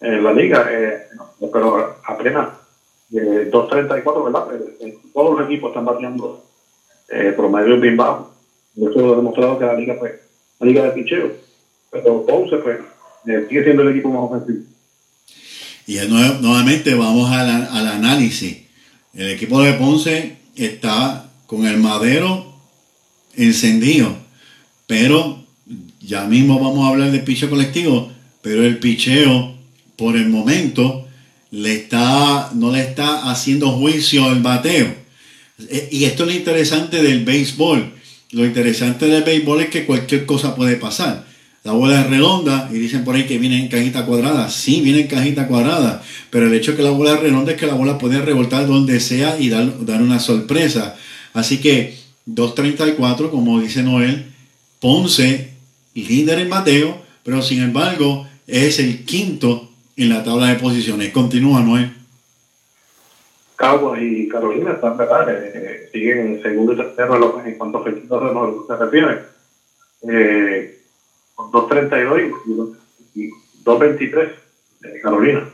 [0.00, 1.08] en la liga, eh,
[1.52, 2.50] pero apenas
[3.12, 4.54] eh, 2.34, ¿verdad?
[4.54, 6.44] Eh, eh, todos los equipos están bateando
[7.08, 8.32] eh, promedio bien bajo.
[8.76, 10.12] Eso ha demostrado que la liga, pues,
[10.60, 11.32] la liga de picheo.
[11.90, 12.78] Pero Ponce, pues,
[13.48, 14.64] sigue siendo el equipo más ofensivo.
[15.88, 18.68] Y nuevamente vamos al, al análisis.
[19.14, 22.54] El equipo de Ponce está con el madero
[23.34, 24.14] encendido,
[24.86, 25.39] pero
[26.10, 28.10] ya mismo vamos a hablar de picheo colectivo,
[28.42, 29.54] pero el picheo
[29.94, 31.06] por el momento
[31.52, 34.92] le está, no le está haciendo juicio al bateo.
[35.68, 37.92] Eh, Y esto es lo interesante del béisbol.
[38.32, 41.26] Lo interesante del béisbol es que cualquier cosa puede pasar.
[41.62, 44.50] La bola es redonda y dicen por ahí que viene en cajita cuadrada.
[44.50, 47.58] Sí, viene en cajita cuadrada, pero el hecho de que la bola es redonda es
[47.58, 50.96] que la bola puede rebotar donde sea y dar, dar una sorpresa.
[51.34, 51.94] Así que
[52.26, 54.26] 2.34, como dice Noel,
[54.80, 55.49] Ponce,
[55.94, 61.10] líder en bateo, pero sin embargo es el quinto en la tabla de posiciones.
[61.12, 61.92] Continúa, Noel.
[63.56, 65.26] Caguas y Carolina están, ¿verdad?
[65.28, 67.82] Eh, siguen en segundo y tercero en, cuanto a
[68.32, 69.18] no- se refiere.
[70.08, 70.78] Eh,
[71.34, 72.68] con 2.32 y, dos-
[73.14, 73.28] y
[73.64, 74.28] 2.23
[74.84, 75.48] eh, Carolina.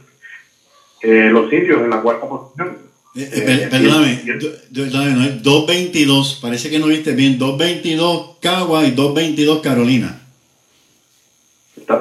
[1.03, 2.79] Los indios en la cuarta posición.
[3.16, 4.38] Eh, eh, Eh, perdóname, bien, bien.
[4.38, 10.22] do- perdóname, Noel, 2.22, parece que no viste bien, 2.22 Cagua y 2.22 Carolina.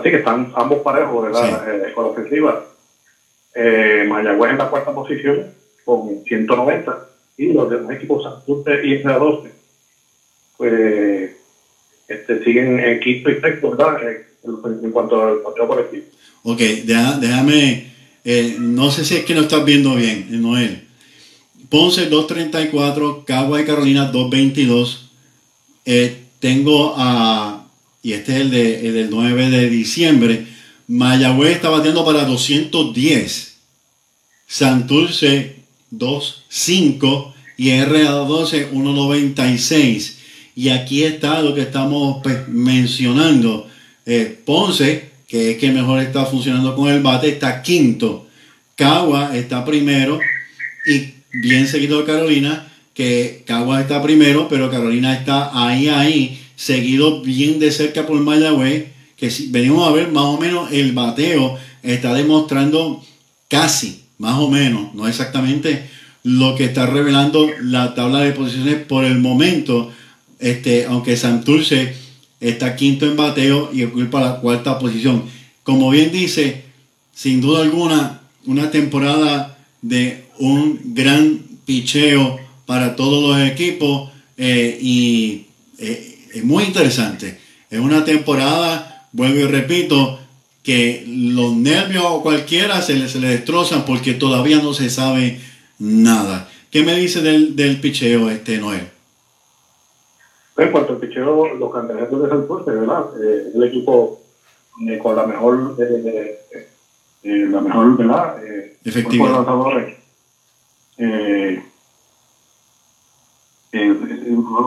[0.03, 1.61] Sí, que están ambos parejos, ¿verdad?
[1.87, 2.57] Eh, con la ofensiva.
[3.53, 5.45] Eh, Mayagüez en la cuarta posición
[5.83, 6.97] con 190
[7.37, 9.51] y los demás equipos Santurce y SA12
[10.57, 11.31] pues
[12.07, 13.95] este, siguen en quinto y sexto, ¿verdad?
[14.01, 14.17] Eh,
[14.83, 16.03] en, cuanto al pateo colectivo.
[16.43, 17.79] Ok, deja- déjame,
[18.23, 20.79] eh, no sé si es que no estás viendo bien, eh, Noel.
[21.69, 24.99] Ponce 2.34, Cagua y Carolina 2.22.
[25.85, 27.54] Eh, tengo a,
[28.05, 30.45] y este es el, de, el del 9 de diciembre,
[30.87, 33.55] Mayagüez está bateando para 210.
[34.45, 35.55] Santurce
[35.91, 40.17] 2.5 y RA12 1.96.
[40.55, 43.67] Y aquí está lo que estamos pues, mencionando.
[44.05, 48.27] Eh, Ponce, que es que mejor está funcionando con el bate, está quinto.
[48.75, 50.19] Cagua está primero
[50.85, 57.21] y bien seguido de Carolina, que Cagua está primero, pero Carolina está ahí, ahí, seguido
[57.21, 58.87] bien de cerca por Mayagüez,
[59.17, 63.03] que si venimos a ver más o menos el bateo está demostrando
[63.47, 65.89] casi, más o menos, no exactamente
[66.23, 69.91] lo que está revelando la tabla de posiciones por el momento,
[70.39, 71.93] este, aunque Santurce
[72.39, 75.23] está quinto en bateo y ocupa la cuarta posición.
[75.63, 76.63] Como bien dice,
[77.13, 85.45] sin duda alguna, una temporada de un gran picheo para todos los equipos eh, y
[85.77, 87.39] eh, es muy interesante.
[87.69, 90.19] Es una temporada, vuelvo y repito,
[90.63, 95.39] que los nervios o cualquiera se le, se le destrozan porque todavía no se sabe
[95.79, 96.49] nada.
[96.71, 98.89] ¿Qué me dice del, del picheo este Noel?
[100.57, 103.05] En cuanto al picheo, los candidatos de Santurce, ¿verdad?
[103.21, 104.21] Eh, el equipo
[104.87, 106.39] eh, con la mejor, eh,
[107.23, 108.37] eh, la mejor, ¿verdad?
[108.83, 109.31] Efectividad.
[109.31, 109.95] lanzadores.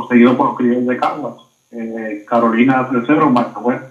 [0.09, 1.48] Seguido por los criollos de Caguas.
[1.71, 3.83] Eh, Carolina tercero, Mayagüez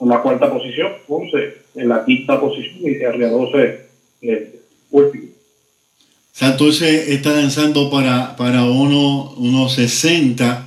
[0.00, 3.78] en la cuarta posición, Ponce en la quinta posición y R12
[4.22, 5.24] eh, último.
[6.32, 10.66] Santurce está lanzando para, para 1.60.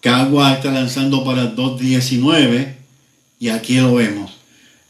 [0.00, 2.74] Cagua está lanzando para 2.19.
[3.38, 4.38] Y aquí lo vemos.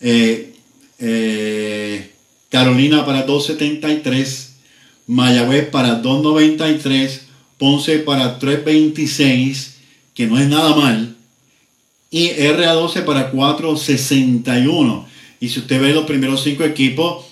[0.01, 0.55] Eh,
[1.01, 2.13] eh,
[2.49, 4.51] Carolina para 2.73.
[5.09, 7.23] Mayagüez para 2.93.
[7.59, 9.78] Ponce para 3.26.
[10.19, 11.15] Que no es nada mal.
[12.11, 15.05] Y RA12 para 4.61.
[15.39, 17.25] Y si usted ve los primeros cinco equipos,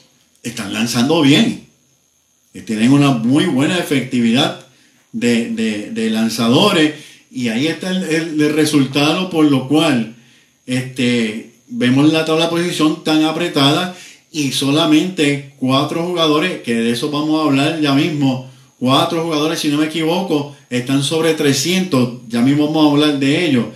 [0.44, 1.66] están lanzando bien.
[2.64, 4.64] Tienen una muy buena efectividad
[5.10, 6.94] de, lanzadores.
[7.28, 10.14] Y ahí está el, resultado por lo cual
[10.66, 13.96] este, vemos la tabla de posición tan apretada
[14.30, 19.70] y solamente cuatro jugadores, que de eso vamos a hablar ya mismo, cuatro jugadores, si
[19.70, 23.66] no me equivoco, están sobre 300, ya mismo vamos a hablar de ellos,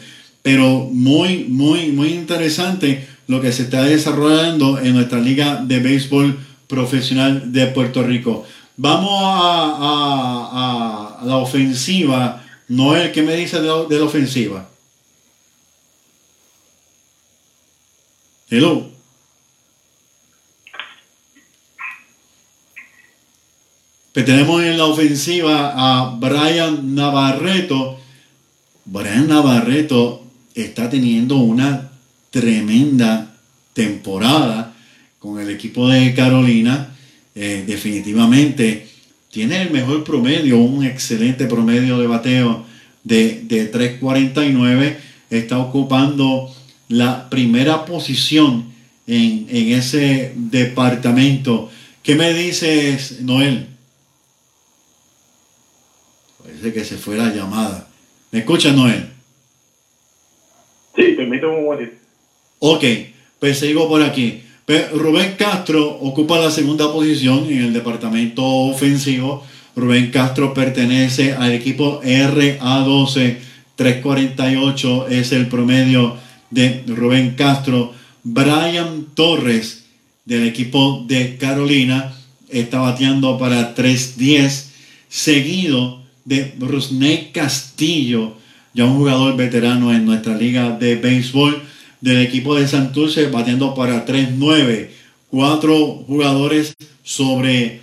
[0.43, 6.39] pero muy, muy, muy interesante lo que se está desarrollando en nuestra liga de béisbol
[6.67, 8.45] profesional de Puerto Rico.
[8.77, 12.43] Vamos a, la ofensiva.
[12.69, 14.69] Noel, ¿qué me dice de la, de la ofensiva?
[18.49, 18.90] Hello.
[24.13, 27.97] Pues tenemos en la ofensiva a Brian Navarreto.
[28.85, 31.93] Brian Navarreto está teniendo una
[32.31, 33.37] tremenda
[33.73, 34.75] temporada
[35.21, 36.89] con el equipo de Carolina.
[37.37, 38.89] Eh, definitivamente
[39.31, 42.65] tiene el mejor promedio, un excelente promedio de bateo
[43.05, 44.97] de, de 3.49.
[45.31, 46.53] Está ocupando
[46.89, 48.73] la primera posición
[49.07, 51.71] en, en ese departamento.
[52.03, 53.70] ¿Qué me dices, Noel?
[56.61, 57.89] Parece que se fue la llamada.
[58.33, 59.09] ¿Me escuchas, Noel?
[60.95, 61.95] Sí, permíteme un momento.
[62.59, 62.85] Ok,
[63.39, 64.43] pues sigo por aquí.
[64.67, 69.43] Pues Rubén Castro ocupa la segunda posición en el departamento ofensivo.
[69.75, 73.39] Rubén Castro pertenece al equipo RA12.
[73.77, 76.19] 348 es el promedio
[76.51, 77.95] de Rubén Castro.
[78.23, 79.87] Brian Torres
[80.27, 82.13] del equipo de Carolina
[82.51, 84.69] está bateando para 310.
[85.09, 86.00] Seguido
[86.31, 88.37] de Rusney Castillo,
[88.73, 91.61] ya un jugador veterano en nuestra liga de béisbol
[92.01, 94.91] del equipo de Santurce, bateando para 3-9.
[95.29, 97.81] Cuatro jugadores sobre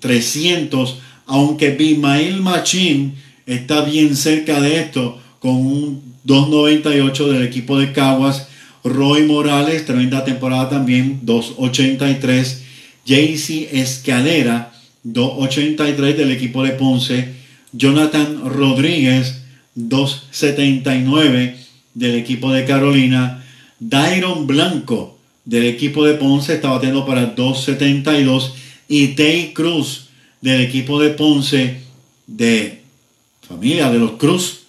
[0.00, 3.14] 300, eh, aunque Bimael Machín
[3.46, 8.48] está bien cerca de esto, con un 2.98 del equipo de Caguas.
[8.84, 12.58] Roy Morales, tremenda temporada también, 2.83.
[13.06, 14.72] JC Escalera,
[15.06, 17.35] 2.83 del equipo de Ponce.
[17.76, 19.42] Jonathan Rodríguez,
[19.76, 21.56] 2.79
[21.94, 23.44] del equipo de Carolina.
[23.78, 28.52] Dairon Blanco del equipo de Ponce está batiendo para 2.72.
[28.88, 30.08] Y Tay Cruz
[30.40, 31.80] del equipo de Ponce
[32.26, 32.82] de
[33.46, 34.60] familia de los Cruz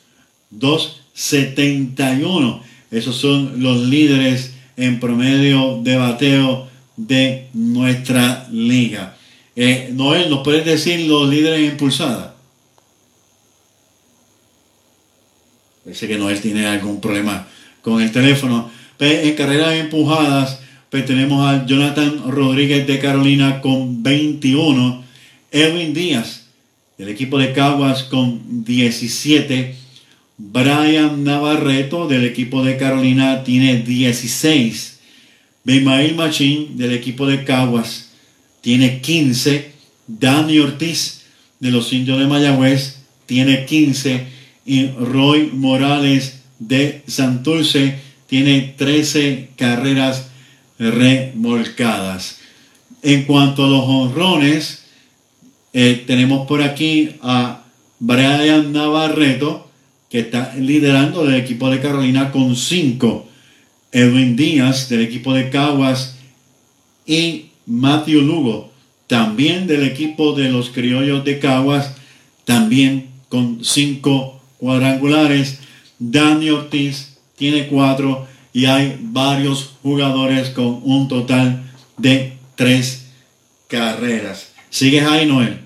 [0.56, 2.62] 2.71.
[2.91, 9.15] Esos son los líderes en promedio de bateo de nuestra liga.
[9.56, 11.78] Eh, Noel, ¿nos puedes decir los líderes en
[15.88, 17.47] Parece que Noel tiene algún problema
[17.82, 18.69] con el teléfono.
[19.00, 25.02] En carreras empujadas, pues tenemos a Jonathan Rodríguez de Carolina con 21.
[25.50, 26.47] Edwin Díaz
[26.97, 29.76] del equipo de Caguas con 17.
[30.38, 35.00] Brian Navarreto del equipo de Carolina tiene 16.
[35.63, 38.10] Bimail Machín del equipo de Caguas
[38.60, 39.71] tiene 15.
[40.06, 41.21] Dani Ortiz
[41.62, 44.36] de los indios de Mayagüez tiene 15
[44.68, 47.96] y Roy Morales de Santurce
[48.28, 50.28] tiene 13 carreras
[50.78, 52.42] remolcadas.
[53.02, 54.84] En cuanto a los honrones,
[55.72, 57.63] eh, tenemos por aquí a
[58.00, 59.72] Brian Navarreto,
[60.10, 63.28] que está liderando del equipo de Carolina con 5.
[63.94, 66.18] Edwin Díaz del equipo de Caguas
[67.06, 68.72] y Matthew Lugo,
[69.08, 71.96] también del equipo de los criollos de Caguas,
[72.44, 75.60] también con 5 cuadrangulares.
[76.00, 81.64] Dani Ortiz tiene cuatro y hay varios jugadores con un total
[81.98, 83.12] de tres
[83.68, 84.52] carreras.
[84.70, 85.60] ¿Sigues ahí, Noel?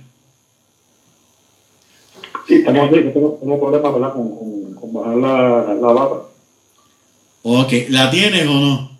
[2.48, 4.14] Sí, estamos aquí, tenemos, problemas ¿verdad?
[4.14, 6.22] Con, con, bajar la, la barra.
[7.44, 8.92] Ok, ¿la tienes o no?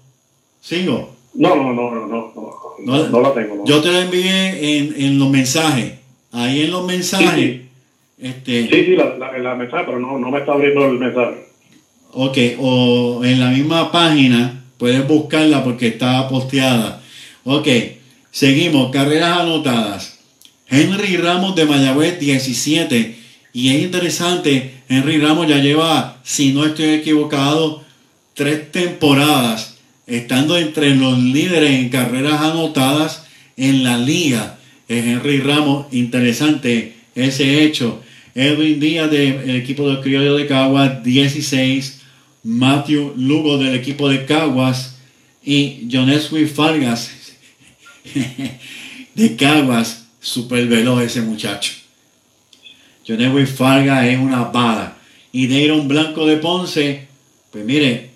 [0.62, 1.10] ¿Sigo?
[1.34, 2.34] No, no, no, no, no,
[2.86, 3.64] no, no, la tengo.
[3.66, 5.94] Yo te la envié en, en los mensajes.
[6.32, 7.62] Ahí en los mensajes.
[8.22, 11.48] Este, sí, sí, la, la, mensaje, pero no, no me está abriendo el mensaje.
[12.12, 17.02] Ok, o en la misma página puedes buscarla porque está posteada.
[17.46, 17.68] Ok,
[18.30, 20.20] seguimos, carreras anotadas.
[20.70, 23.16] Henry Ramos de Mayagüez 17.
[23.54, 27.84] Y es interesante, Henry Ramos ya lleva, si no estoy equivocado,
[28.34, 33.26] tres temporadas estando entre los líderes en carreras anotadas
[33.58, 34.58] en la liga.
[34.88, 38.02] Es Henry Ramos, interesante ese hecho.
[38.36, 42.02] Edwin Díaz del equipo del Criollo de Caguas 16.
[42.44, 44.96] Matthew Lugo del equipo de Caguas
[45.44, 47.12] y Joneswi Fargas
[49.16, 51.74] de Caguas, super veloz ese muchacho.
[53.08, 54.98] Joneswi Fargas es una bala.
[55.32, 57.08] Y Deiron Blanco de Ponce,
[57.52, 58.10] pues mire,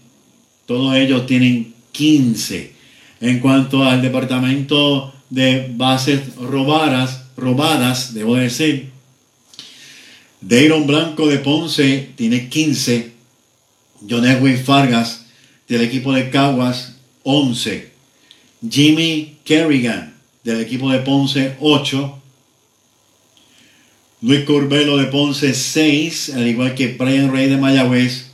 [0.66, 2.74] todos ellos tienen 15.
[3.22, 8.90] En cuanto al departamento de bases robadas, robadas, debo decir,
[10.48, 13.14] Deiron Blanco de Ponce tiene 15.
[14.08, 15.26] John Edwin Fargas
[15.68, 17.92] del equipo de Caguas 11.
[18.70, 22.20] Jimmy Kerrigan del equipo de Ponce 8.
[24.22, 28.28] Luis Corbelo de Ponce 6, al igual que Brian Rey de Mayagüez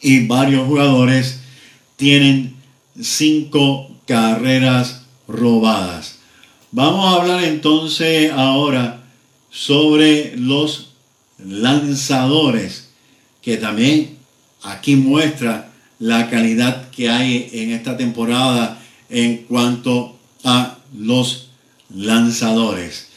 [0.00, 1.40] y varios jugadores
[1.96, 2.56] tienen
[2.98, 6.20] 5 carreras robadas.
[6.72, 9.04] Vamos a hablar entonces ahora
[9.50, 10.87] sobre los
[11.38, 12.92] lanzadores,
[13.42, 14.18] que también
[14.62, 18.78] aquí muestra la calidad que hay en esta temporada
[19.08, 21.50] en cuanto a los
[21.94, 23.10] lanzadores.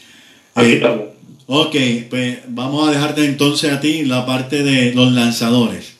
[0.54, 1.12] Aquí Eh,
[1.46, 1.76] ok,
[2.10, 5.98] pues vamos a dejarte entonces a ti la parte de los lanzadores.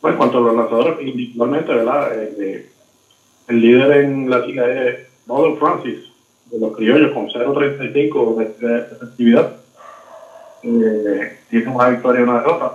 [0.00, 2.10] Bueno, en cuanto a los lanzadores, individualmente, ¿verdad?
[2.14, 2.70] Eh,
[3.48, 5.98] el líder en la liga es Nolan Francis,
[6.50, 9.59] de los criollos, con 0.35 de, de efectividad.
[10.62, 12.72] Eh, tiene una victoria y una derrota.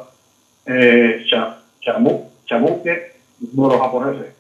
[0.66, 3.12] Eh, Cha- Chamu, Chamuke,
[3.54, 4.34] uno de los japoneses.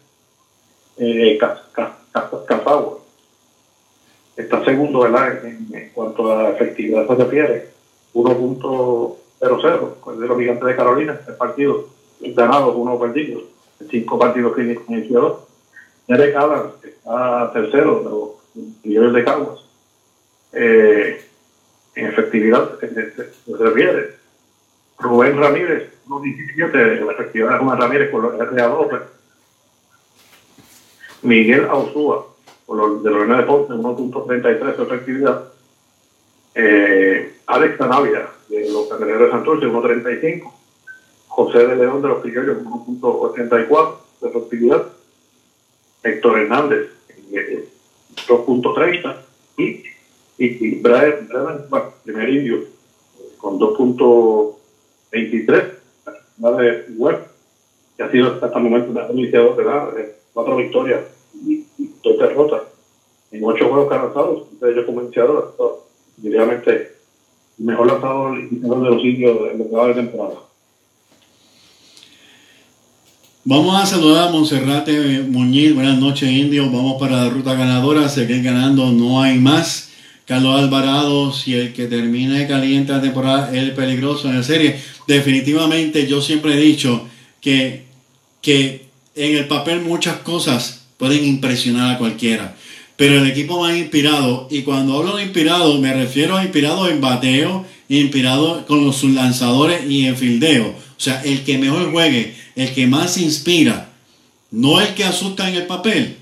[0.97, 2.97] Eh, Ka- Ka- Ka- Kazawa.
[4.35, 5.45] Está segundo, ¿verdad?
[5.45, 7.67] En, en cuanto a efectividad se refiere.
[8.13, 11.85] 1.00, con el de los gigantes de Carolina, el partido
[12.21, 13.41] ganados, uno perdido,
[13.89, 15.39] cinco partidos el dos.
[16.07, 19.59] Derek Adams está tercero de los niveles de Caguas.
[20.53, 21.24] Eh,
[21.95, 24.15] en efectividad se, refiere.
[24.99, 29.01] Rubén Ramírez, 1.17, la efectividad de Rubén Ramírez con los RA12.
[31.23, 32.27] Miguel Ausúa,
[32.65, 35.43] por los de Lorena de Ponce, 1.33 de efectividad.
[36.53, 40.53] Eh, Alex Tanavia, de los Cangrejeros de Santurce, 1.35.
[41.27, 44.87] José de León de los Criollos, 1.84 de efectividad.
[46.03, 46.89] Héctor Hernández,
[47.33, 47.67] eh,
[48.27, 49.17] 2.30.
[49.57, 49.83] Y,
[50.37, 51.29] y, y Brian,
[51.69, 52.67] bueno, primer indio, eh,
[53.37, 55.71] con 2.23.
[56.39, 57.27] La de Web,
[57.95, 59.97] que ha sido hasta el momento el mejor iniciador, ¿verdad?
[59.97, 61.05] Eh, cuatro victorias
[61.45, 62.63] y, y dos derrotas
[63.31, 65.55] en ocho juegos que ha lanzado, de ellos como iniciador.
[66.23, 70.35] El mejor lanzador iniciador de los indios en lo que va de temporada.
[73.47, 75.75] Vamos a saludar a Monserrate Muñiz.
[75.75, 76.71] Buenas noches, indios.
[76.71, 78.09] Vamos para la ruta ganadora.
[78.09, 79.91] Seguir ganando, no hay más.
[80.25, 84.79] Carlos Alvarado, si el que termine caliente la temporada es el peligroso en la serie.
[85.07, 87.07] Definitivamente, yo siempre he dicho
[87.41, 87.83] que,
[88.41, 92.55] que en el papel muchas cosas pueden impresionar a cualquiera.
[92.95, 97.01] Pero el equipo más inspirado, y cuando hablo de inspirado, me refiero a inspirado en
[97.01, 100.67] bateo, inspirado con los lanzadores y en fildeo.
[100.67, 103.89] O sea, el que mejor juegue, el que más inspira,
[104.49, 106.15] no el que asusta en el papel,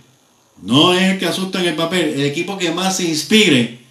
[0.61, 3.82] no es el que asusta en el papel, el equipo que más se inspire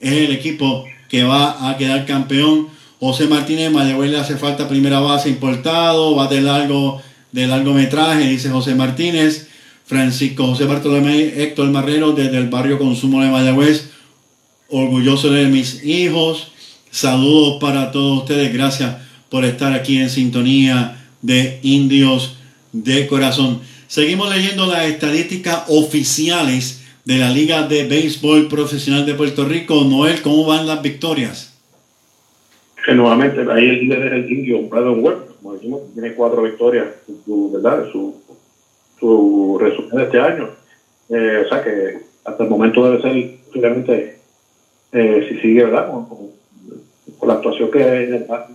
[0.00, 2.68] es el equipo que va a quedar campeón.
[3.00, 7.00] José Martínez Mayagüez le hace falta primera base importado, va de largo,
[7.32, 9.48] de largometraje, dice José Martínez.
[9.84, 13.90] Francisco José Bartolomé Héctor Marrero desde el barrio Consumo de Mayagüez.
[14.68, 16.52] Orgulloso de mis hijos.
[16.90, 18.52] Saludos para todos ustedes.
[18.52, 18.96] Gracias
[19.30, 22.36] por estar aquí en sintonía de Indios
[22.72, 23.60] de Corazón.
[23.86, 26.77] Seguimos leyendo las estadísticas oficiales
[27.08, 29.82] de la Liga de Béisbol Profesional de Puerto Rico.
[29.82, 31.58] Noel, ¿cómo van las victorias?
[32.84, 36.86] que nuevamente ahí el líder es el indio Brandon Webb, como decimos, tiene cuatro victorias
[37.24, 37.86] su, ¿verdad?
[37.90, 38.14] Su,
[39.00, 40.50] su resumen de este año.
[41.08, 44.18] Eh, o sea que hasta el momento debe ser posiblemente,
[44.92, 45.90] eh, si sigue ¿verdad?
[45.90, 48.48] Con la actuación que va,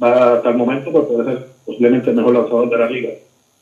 [0.00, 3.10] va hasta el momento, pues puede ser posiblemente el mejor lanzador de la liga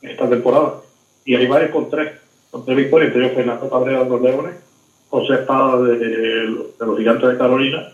[0.03, 0.81] esta temporada.
[1.25, 2.11] Y hay varios con tres,
[2.55, 4.55] con tres victorias, entre ellos Fernando Cabrera de los Leones,
[5.09, 7.89] José Espada de, de los Gigantes de Carolina,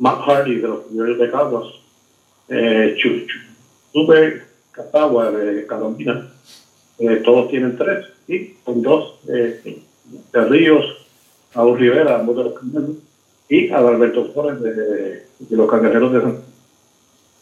[0.00, 1.66] Matt Hardy de los Criollos de Caguas,
[2.48, 3.38] eh, Chu- Chu-
[3.92, 4.42] Chupe
[4.72, 6.28] Catagua de Carolina,
[6.98, 9.78] eh, todos tienen tres, y con dos eh,
[10.32, 10.84] de Ríos,
[11.54, 12.96] Raúl Rivera, ambos de los Criollos,
[13.48, 14.72] y Adalberto Flores de,
[15.38, 16.38] de los Cangrejeros de San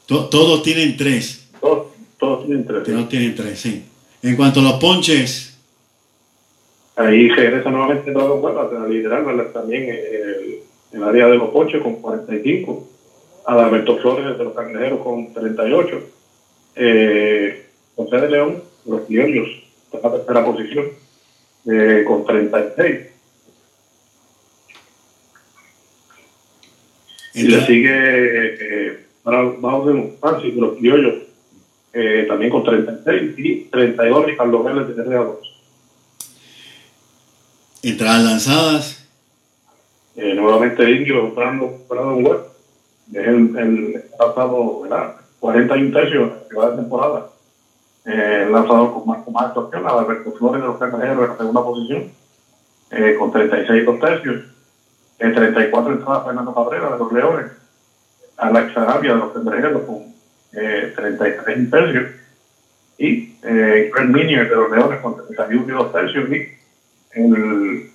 [0.05, 1.49] To- todos tienen tres.
[1.59, 1.87] Todos,
[2.19, 2.85] todos tienen tres.
[2.85, 3.85] Todos tienen tres, sí.
[4.23, 5.52] En cuanto a los ponches,
[6.97, 10.61] Ahí regresa nuevamente Dragon Ball a liderar también el,
[10.93, 12.89] el área de los ponches con 45.
[13.47, 16.01] Adalberto Flores de los Cangrejeros con 38.
[16.77, 17.67] Eh,
[17.97, 20.87] José de León, los en la tercera posición,
[21.67, 23.01] eh, con 36.
[27.35, 31.15] Y le sigue eh, eh, Bajo de Francis de los Criollos,
[31.93, 33.39] eh, también con 36.
[33.39, 35.52] Y 32 Ricardo Vélez de RA2.
[37.83, 38.99] Entradas lanzadas,
[40.15, 42.45] Eh, nuevamente Indio Brandon, Brandon Webb,
[43.15, 45.17] es el, el lanzado, ¿verdad?
[45.41, 47.29] 41 tercios que va de temporada.
[48.05, 51.63] Eh, lanzador con más, con más actuación, Alberto Flores de los Cangrejeros en la segunda
[51.65, 52.11] posición,
[52.91, 54.43] eh, con 36 dos tercios.
[55.19, 57.53] Eh, 34 entradas Fernando Cabrera de los Leones.
[58.37, 60.03] Alex Arabia de los Cangrejeros con
[60.53, 62.09] eh, 33 un tercio.
[62.99, 66.31] Y eh, Greg Minier de los Leones con 31 y dos tercios.
[66.31, 66.49] Y
[67.15, 67.91] el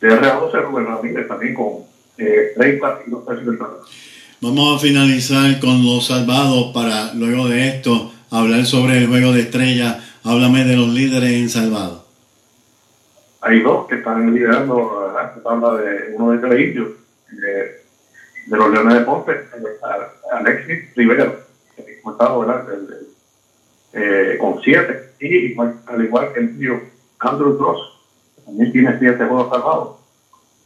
[0.00, 1.68] de RA12 Rubén Ramírez también con
[2.18, 3.74] eh, 30 y dos tercios de entrada.
[4.40, 9.40] Vamos a finalizar con los salvados para luego de esto hablar sobre el juego de
[9.42, 9.98] estrella.
[10.24, 12.06] Háblame de los líderes en salvado.
[13.40, 16.88] hay dos que están liderando se habla de uno de tres indios
[17.30, 17.82] de,
[18.46, 19.32] de los Leones de Ponce
[19.82, 20.78] a- Alexis
[22.74, 23.06] el,
[23.94, 26.80] eh, con siete y igual- al igual que el indio
[27.20, 27.97] Andrew Cross
[28.48, 29.96] también tiene siete juegos salvados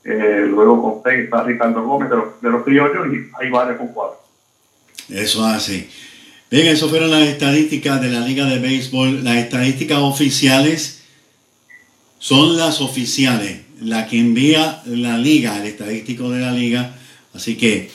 [0.05, 3.79] Eh, luego con seis está Ricardo Gómez de los, de los criollos y hay varios
[3.79, 4.19] con cuatro
[5.09, 5.89] Eso así.
[6.51, 9.25] Bien, eso fueron las estadísticas de la Liga de Béisbol.
[9.25, 11.03] Las estadísticas oficiales
[12.19, 16.95] son las oficiales, la que envía la liga, el estadístico de la liga.
[17.33, 17.91] Así que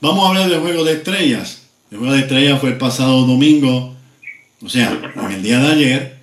[0.00, 1.68] vamos a hablar del juego de estrellas.
[1.90, 3.96] El juego de estrellas fue el pasado domingo,
[4.62, 6.19] o sea, en el día de ayer.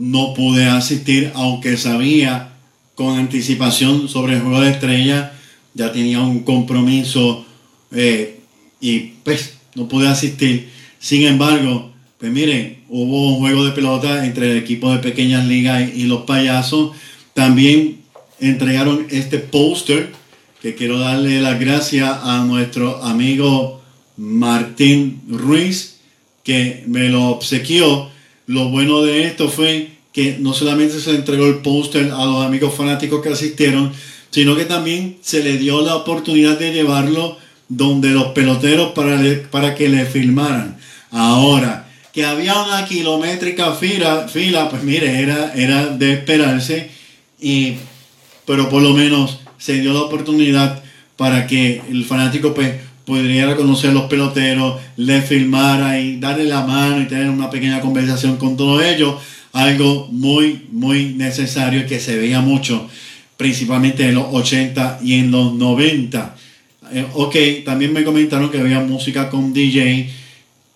[0.00, 2.54] No pude asistir, aunque sabía
[2.94, 5.32] con anticipación sobre el juego de estrellas.
[5.74, 7.44] Ya tenía un compromiso
[7.92, 8.40] eh,
[8.80, 10.70] y pues no pude asistir.
[10.98, 15.90] Sin embargo, pues miren, hubo un juego de pelota entre el equipo de pequeñas ligas
[15.94, 16.96] y los payasos.
[17.34, 17.98] También
[18.40, 20.12] entregaron este póster
[20.62, 23.82] que quiero darle las gracias a nuestro amigo
[24.16, 26.00] Martín Ruiz
[26.42, 28.09] que me lo obsequió.
[28.50, 32.74] Lo bueno de esto fue que no solamente se entregó el póster a los amigos
[32.74, 33.92] fanáticos que asistieron,
[34.32, 37.38] sino que también se le dio la oportunidad de llevarlo
[37.68, 39.20] donde los peloteros para,
[39.52, 40.76] para que le filmaran.
[41.12, 46.90] Ahora, que había una kilométrica fila, fila pues mire, era, era de esperarse,
[47.40, 47.74] y,
[48.46, 50.82] pero por lo menos se dio la oportunidad
[51.16, 52.74] para que el fanático pues
[53.10, 58.36] pudiera conocer los peloteros, le filmara y darle la mano y tener una pequeña conversación
[58.36, 59.16] con todos ellos.
[59.52, 62.88] Algo muy, muy necesario que se veía mucho,
[63.36, 66.36] principalmente en los 80 y en los 90.
[66.92, 70.08] Eh, ok, también me comentaron que había música con DJ.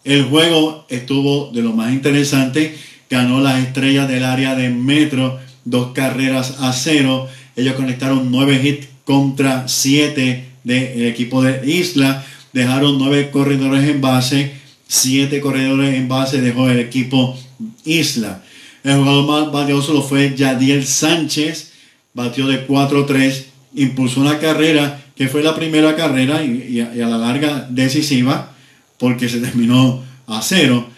[0.02, 2.74] El juego estuvo de lo más interesante.
[3.08, 7.28] Ganó las estrellas del área de Metro, dos carreras a cero.
[7.54, 12.24] Ellos conectaron nueve hits contra siete del equipo de Isla.
[12.52, 14.52] Dejaron nueve corredores en base,
[14.88, 17.38] siete corredores en base dejó el equipo
[17.84, 18.42] Isla.
[18.82, 21.72] El jugador más valioso lo fue Yadiel Sánchez,
[22.12, 23.44] batió de 4-3,
[23.74, 28.52] impulsó una carrera que fue la primera carrera y, a, la larga decisiva
[28.98, 30.88] porque se terminó a cero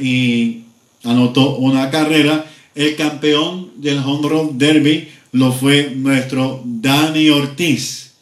[0.00, 0.62] y
[1.04, 2.46] anotó una carrera.
[2.74, 8.13] El campeón del Home Run Derby lo fue nuestro Dani Ortiz.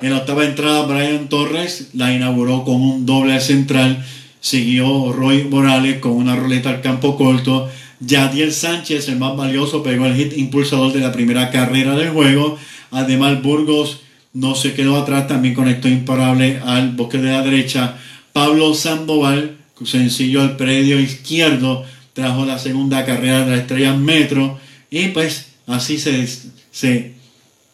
[0.02, 4.04] En la octava entrada, Brian Torres la inauguró con un doble al central.
[4.42, 7.70] Siguió Roy Morales con una roleta al campo corto.
[8.00, 12.58] Yadiel Sánchez, el más valioso, pegó el hit impulsador de la primera carrera del juego.
[12.92, 14.02] Además, Burgos
[14.34, 17.98] no se quedó atrás, también conectó imparable al bosque de la derecha.
[18.34, 24.60] Pablo Sandoval, sencillo al predio izquierdo, trajo la segunda carrera de la estrella Metro.
[24.90, 26.28] Y pues así se,
[26.72, 27.14] se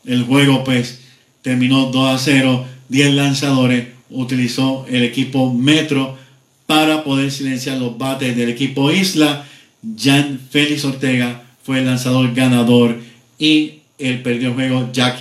[0.06, 1.00] el juego pues
[1.42, 2.66] terminó 2 a 0.
[2.90, 6.18] 10 lanzadores utilizó el equipo Metro
[6.66, 9.46] para poder silenciar los bates del equipo Isla.
[9.82, 12.96] Jan Félix Ortega fue el lanzador ganador
[13.38, 15.18] y el perdió el juego Jack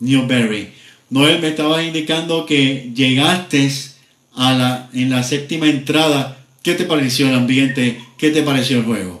[0.00, 0.68] Newberry.
[1.10, 3.68] Noel me estaba indicando que llegaste
[4.34, 6.38] a la, en la séptima entrada.
[6.62, 7.98] ¿Qué te pareció el ambiente?
[8.16, 9.20] ¿Qué te pareció el juego?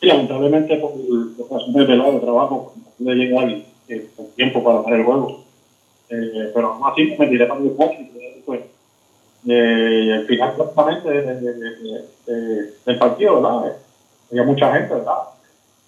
[0.00, 0.92] Sí, lamentablemente por
[1.50, 3.50] razones de lado de trabajo, no llegar
[3.88, 5.44] eh, con tiempo para hacer el juego.
[6.10, 8.10] Eh, pero aún así me tiré para el coche.
[8.46, 8.60] Pues,
[9.46, 13.76] eh, al final prácticamente de, de, de, del partido, ¿verdad?
[14.30, 15.18] Había mucha gente, ¿verdad?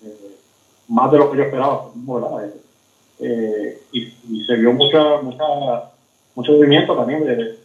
[0.04, 0.36] Eh,
[0.88, 2.50] más de lo que yo esperaba, ¿verdad?
[3.20, 5.44] Eh, y, y, se vio mucha, mucha,
[6.34, 7.58] mucho movimiento también de,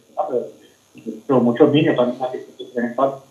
[1.28, 2.18] muchos niños también
[2.74, 3.26] en parte.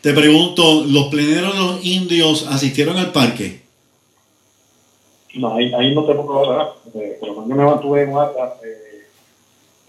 [0.00, 3.62] Te pregunto, ¿los pleneros los indios asistieron al parque?
[5.34, 8.18] No, ahí, ahí no te puedo hablar, eh, pero cuando yo me mantuve en un
[8.18, 8.81] área, eh,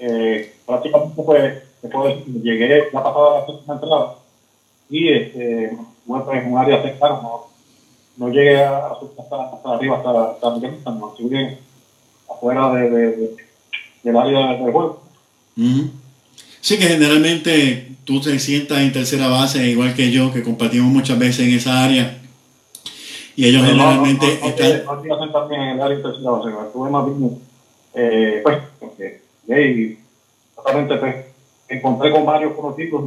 [0.06, 4.16] eh, prácticamente pues, después llegué la pasada la sexta entrada
[4.90, 7.48] y este, bueno, en un área cercana, no,
[8.18, 11.58] no llegué a, hasta, hasta arriba, hasta, no, estuve
[12.30, 13.36] afuera de, de, de,
[14.04, 15.04] del área del juego.
[15.56, 15.92] Uh -huh.
[16.60, 21.18] Sí, que generalmente tú te sientas en tercera base, igual que yo, que compartimos muchas
[21.18, 22.20] veces en esa área.
[23.36, 24.86] Y ellos generalmente no, no, no, están.
[24.86, 24.94] No,
[26.90, 27.40] no,
[28.44, 28.58] pues,
[29.48, 29.98] y
[30.56, 31.16] totalmente, pues,
[31.70, 33.04] encontré con varios conocidos,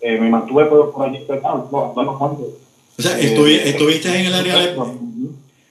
[0.00, 1.78] eh, me mantuve por, por allí cercano, no,
[2.98, 4.76] O sea, estuvi- estuviste en el área de,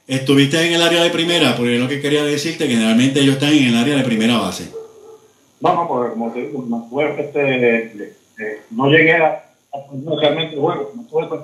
[0.06, 3.52] estuviste en el área de primera, porque lo que quería decirte que generalmente ellos están
[3.52, 4.70] en el área de primera base.
[5.60, 8.04] No, no, porque como te digo, me mantuve, este,
[8.38, 9.26] eh, no llegué a,
[9.72, 11.40] a realmente el juego, me estuve pues,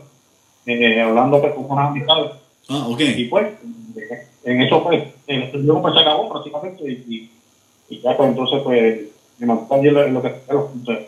[0.67, 2.31] eh, hablando pues, con unas amistades.
[2.69, 3.01] Ah, ok.
[3.17, 3.49] Y pues,
[3.97, 7.31] eh, en eso pues, el estudio pues se acabó prácticamente y, y,
[7.93, 9.01] y ya pues entonces pues
[9.39, 11.07] me lo, que entonces,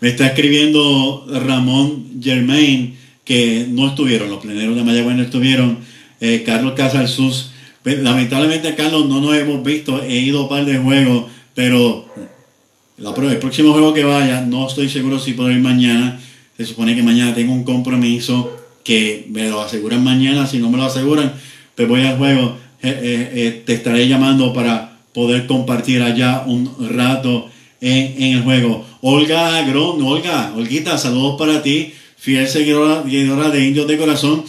[0.00, 5.78] Me está escribiendo Ramón Germain que no estuvieron, los pleneros de Mayagüez no estuvieron.
[6.20, 7.52] Eh, Carlos Casalsus,
[7.84, 12.06] pues, lamentablemente Carlos no nos hemos visto, he ido a un par de juegos, pero
[12.96, 16.20] la, el próximo juego que vaya, no estoy seguro si puedo ir mañana.
[16.56, 20.78] Se supone que mañana tengo un compromiso que me lo aseguran mañana, si no me
[20.78, 21.32] lo aseguran,
[21.76, 22.56] pues voy al juego.
[22.82, 27.48] Eh, eh, te estaré llamando para poder compartir allá un rato
[27.80, 28.84] en, el juego.
[29.00, 34.44] Olga Agrón, Olga, Olguita, saludos para ti, fiel seguidora, seguidora de Indios de Corazón.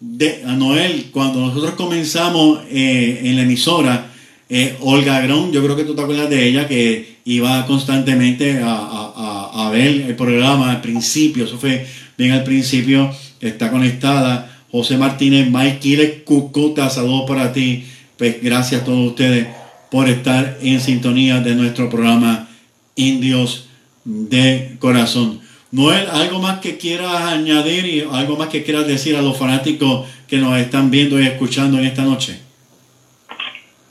[0.00, 4.10] De, a Noel, cuando nosotros comenzamos eh, en la emisora,
[4.48, 8.74] eh, Olga Agrón, yo creo que tú te acuerdas de ella, que iba constantemente a,
[8.74, 11.86] a, a, a ver el programa al principio, eso fue
[12.18, 14.48] bien al principio, está conectada.
[14.72, 17.84] José Martínez, Mike Quiles, Cucuta, saludos para ti.
[18.16, 19.46] Pues gracias a todos ustedes
[19.92, 22.48] por estar en sintonía de nuestro programa
[22.96, 23.68] Indios
[24.06, 25.40] de Corazón.
[25.70, 30.08] Noel, ¿algo más que quieras añadir y algo más que quieras decir a los fanáticos
[30.26, 32.40] que nos están viendo y escuchando en esta noche?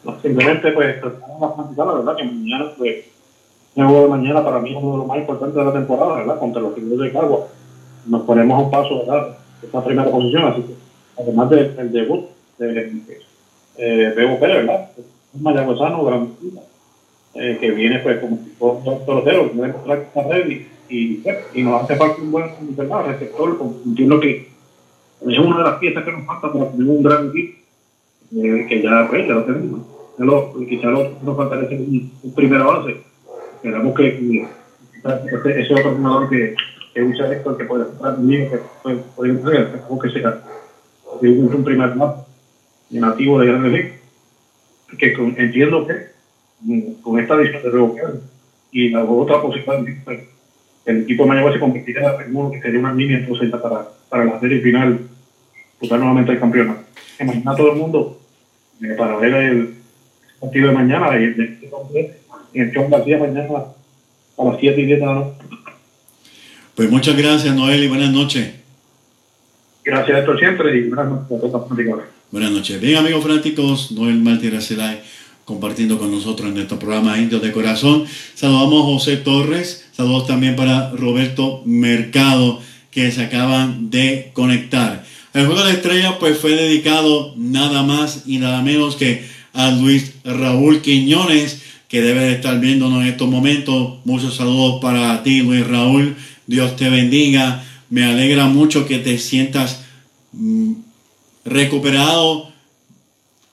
[0.03, 3.05] no, simplemente pues de la verdad que mañana pues
[3.75, 6.15] el juego de mañana para mí es uno de los más importantes de la temporada,
[6.15, 6.39] ¿verdad?
[6.39, 7.47] Contra los Tigres de Cagua.
[8.07, 9.37] Nos ponemos a un paso, ¿verdad?
[9.61, 10.73] Esta primera posición, así que
[11.21, 12.25] además del de, debut
[12.57, 13.01] de
[13.77, 14.89] eh, Bebo Pérez, ¿verdad?
[15.33, 16.29] Un mayagüezano gran
[17.33, 21.23] eh, que viene pues como un pelotero, que debe mostrar que está ready y,
[21.53, 23.05] y nos hace falta un buen ¿verdad?
[23.05, 24.51] receptor, entiendo que
[25.27, 27.59] es una de las piezas que nos falta para tener un gran equipo,
[28.35, 29.81] eh, que ya, pues, ya lo tenemos.
[30.67, 32.97] Quizá lo, nos faltaría un, un primera base.
[33.55, 34.47] Esperamos que, que
[35.03, 36.55] ese, ese otro jugador que,
[36.93, 38.59] que usa esto, que puede estar bien, que
[39.15, 40.43] puede, entregar, esperamos que sea
[41.21, 41.95] un, un primer
[42.89, 44.00] nativo de Grandes Ligas.
[44.97, 46.11] Que con, entiendo que
[47.01, 48.13] con esta edición de Revoquear
[48.71, 49.83] y la otra posibilidad
[50.85, 54.25] el equipo de Mayagüez se convertirá en uno que sería una línea entonces para, para
[54.25, 54.99] la serie final
[55.71, 56.81] disputar nuevamente el campeonato.
[57.19, 58.19] Imagina a todo el mundo
[58.81, 59.75] eh, para ver el
[60.39, 61.59] partido de mañana y el,
[62.53, 63.47] en el John García mañana
[64.37, 65.37] a las 7 y 10 de la noche.
[66.75, 68.55] Pues muchas gracias Noel y buenas noches.
[69.83, 72.20] Gracias Héctor siempre y buenas noches a todos los.
[72.31, 72.79] Buenas noches.
[72.79, 75.01] Bien amigos fanáticos, Noel Martínez Celay
[75.43, 78.05] compartiendo con nosotros en nuestro programa Indios de Corazón.
[78.35, 85.03] Saludamos a José Torres, saludos también para Roberto Mercado que se acaban de conectar.
[85.33, 90.13] El juego de estrella pues fue dedicado nada más y nada menos que a Luis
[90.23, 93.97] Raúl Quiñones, que debe de estar viéndonos en estos momentos.
[94.05, 96.15] Muchos saludos para ti, Luis Raúl.
[96.47, 97.61] Dios te bendiga.
[97.89, 99.81] Me alegra mucho que te sientas
[100.31, 100.71] mm,
[101.45, 102.51] recuperado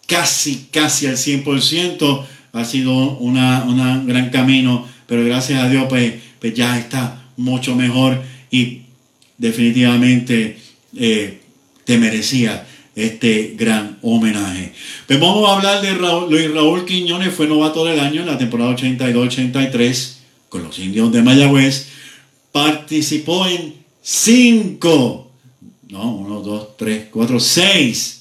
[0.07, 2.25] casi, casi al 100%.
[2.53, 7.75] Ha sido una, una gran camino, pero gracias a Dios pues, pues ya está mucho
[7.75, 8.83] mejor y
[9.37, 10.59] definitivamente
[10.97, 11.41] eh,
[11.85, 12.67] te merecía
[12.97, 14.73] este gran homenaje.
[15.07, 15.93] Pues vamos a hablar de
[16.29, 20.15] Luis Raúl Quiñones, fue novato del año en la temporada 82-83
[20.49, 21.89] con los indios de Mayagüez.
[22.51, 25.28] Participó en cinco,
[25.89, 28.19] no, uno, dos, tres, cuatro, seis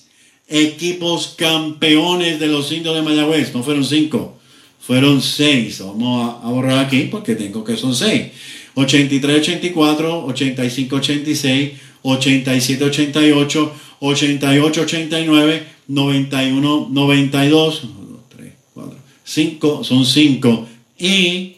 [0.47, 3.53] equipos campeones de los indios de Mayagüez.
[3.53, 4.38] No fueron cinco,
[4.80, 5.80] fueron seis.
[5.80, 8.32] Vamos a, borrar aquí porque tengo que son seis.
[8.76, 17.82] 83-84, 85-86, 87-88, 88-89, 91-92,
[18.30, 20.68] 3, 4, 5, son 5
[20.99, 21.57] y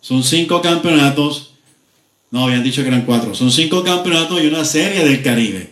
[0.00, 1.51] son 5 campeonatos,
[2.32, 5.70] no habían dicho que eran 4, son 5 campeonatos y una serie del Caribe.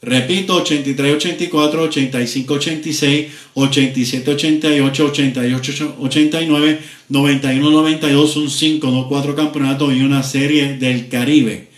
[0.00, 6.78] Repito, 83-84, 85-86, 87-88, 88-89,
[7.10, 11.68] 91-92 son 5, no 4 campeonatos y una serie del Caribe.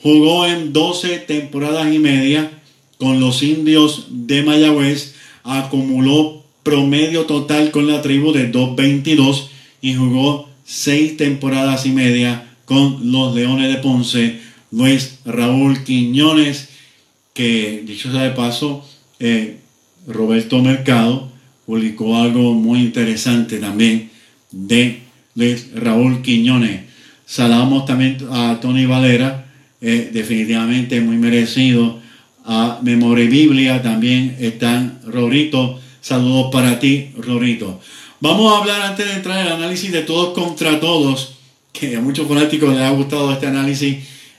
[0.00, 2.62] Jugó en 12 temporadas y media
[2.98, 9.48] con los indios de Mayagüez, acumuló promedio total con la tribu de 2.22
[9.82, 14.40] y jugó 6 temporadas y media con los Leones de Ponce.
[14.70, 16.68] Luis Raúl Quiñones,
[17.32, 18.86] que dicho sea de paso,
[19.18, 19.56] eh,
[20.06, 21.32] Roberto Mercado
[21.64, 24.10] publicó algo muy interesante también
[24.50, 25.00] de
[25.34, 26.82] Luis Raúl Quiñones.
[27.24, 29.46] Saludamos también a Tony Valera,
[29.80, 32.04] eh, definitivamente muy merecido
[32.46, 35.80] a Memoria Biblia también están Rorito.
[36.00, 37.80] Saludos para ti, Rorito.
[38.20, 41.35] Vamos a hablar antes de entrar en el análisis de todos contra todos,
[41.78, 43.96] que a muchos fanáticos les ha gustado este análisis.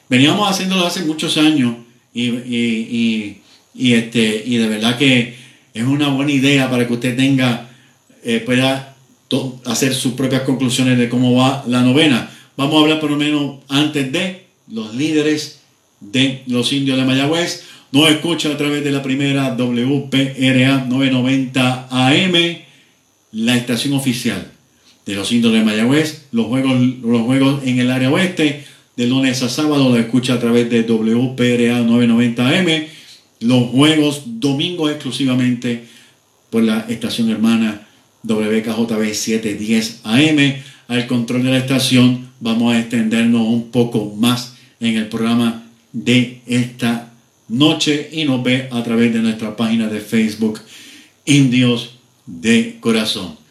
[0.09, 1.75] Veníamos haciéndolo hace muchos años
[2.13, 3.37] y,
[3.75, 5.35] este, y de verdad que
[5.73, 7.69] es una buena idea para que usted tenga,
[8.23, 8.95] eh, pueda
[9.65, 12.31] hacer sus propias conclusiones de cómo va la novena.
[12.55, 15.59] Vamos a hablar por lo menos antes de los líderes
[15.99, 17.63] de los indios de Mayagüez.
[17.91, 22.57] Nos escucha a través de la primera WPRA 990 AM,
[23.31, 24.51] la estación oficial
[25.05, 26.26] de los indios de Mayagüez.
[26.37, 28.63] Los juegos, los juegos en el área oeste,
[28.95, 32.85] de lunes a sábado, lo escucha a través de WPRA 990 AM.
[33.39, 35.85] Los juegos domingos exclusivamente
[36.51, 37.87] por la estación hermana
[38.21, 40.61] WKJB 710 AM.
[40.87, 46.41] Al control de la estación vamos a extendernos un poco más en el programa de
[46.45, 47.13] esta
[47.47, 50.59] noche y nos ve a través de nuestra página de Facebook
[51.25, 51.95] Indios
[52.27, 53.46] de Corazón.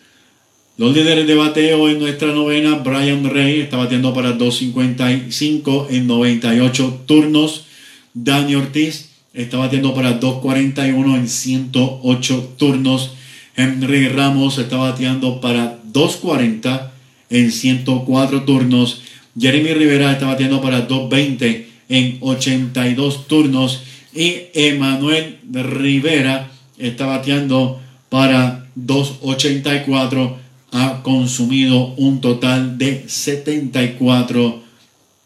[0.78, 7.04] Los líderes de bateo en nuestra novena, Brian Rey está batiendo para 2.55 en 98
[7.06, 7.64] turnos.
[8.12, 13.12] Dani Ortiz está batiendo para 2.41 en 108 turnos.
[13.56, 16.90] Henry Ramos está bateando para 2.40
[17.30, 19.00] en 104 turnos.
[19.38, 23.82] Jeremy Rivera está batiendo para 2.20 en 82 turnos
[24.14, 34.62] y Emanuel Rivera está bateando para 2.84 ha consumido un total de 74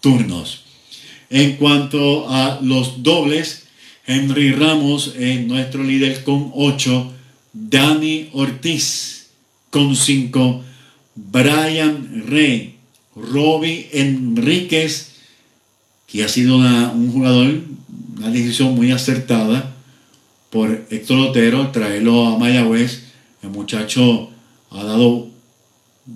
[0.01, 0.65] turnos.
[1.31, 3.67] En cuanto a los dobles,
[4.07, 7.13] Henry Ramos es nuestro líder con 8,
[7.53, 9.29] Dani Ortiz
[9.71, 10.65] con 5,
[11.15, 12.77] Brian Rey,
[13.15, 15.11] Robbie Enríquez
[16.11, 17.61] que ha sido un jugador,
[18.19, 19.77] una decisión muy acertada
[20.51, 23.05] por Héctor Lotero, traerlo a Mayagüez.
[23.43, 24.31] El muchacho
[24.71, 25.30] ha dado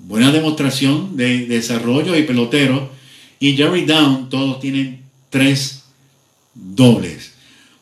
[0.06, 2.90] buena demostración de, desarrollo y pelotero.
[3.40, 5.84] Y Jerry Down, todos tienen tres
[6.54, 7.32] dobles.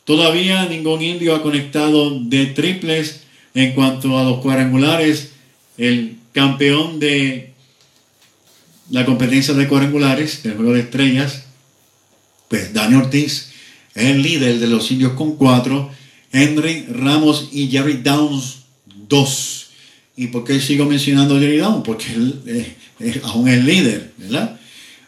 [0.04, 3.22] Todavía ningún indio ha conectado de triples
[3.54, 5.32] en cuanto a los cuadrangulares.
[5.78, 7.52] El campeón de
[8.90, 11.44] la competencia de cuadrangulares del juego de estrellas
[12.52, 13.48] pues Dani Ortiz
[13.94, 15.90] es el líder de los indios con cuatro.
[16.32, 18.64] Henry Ramos y Jerry Downs
[19.08, 19.61] dos.
[20.16, 21.84] ¿Y por qué sigo mencionando a Jerry Downs?
[21.84, 24.58] Porque él aún es líder, ¿verdad?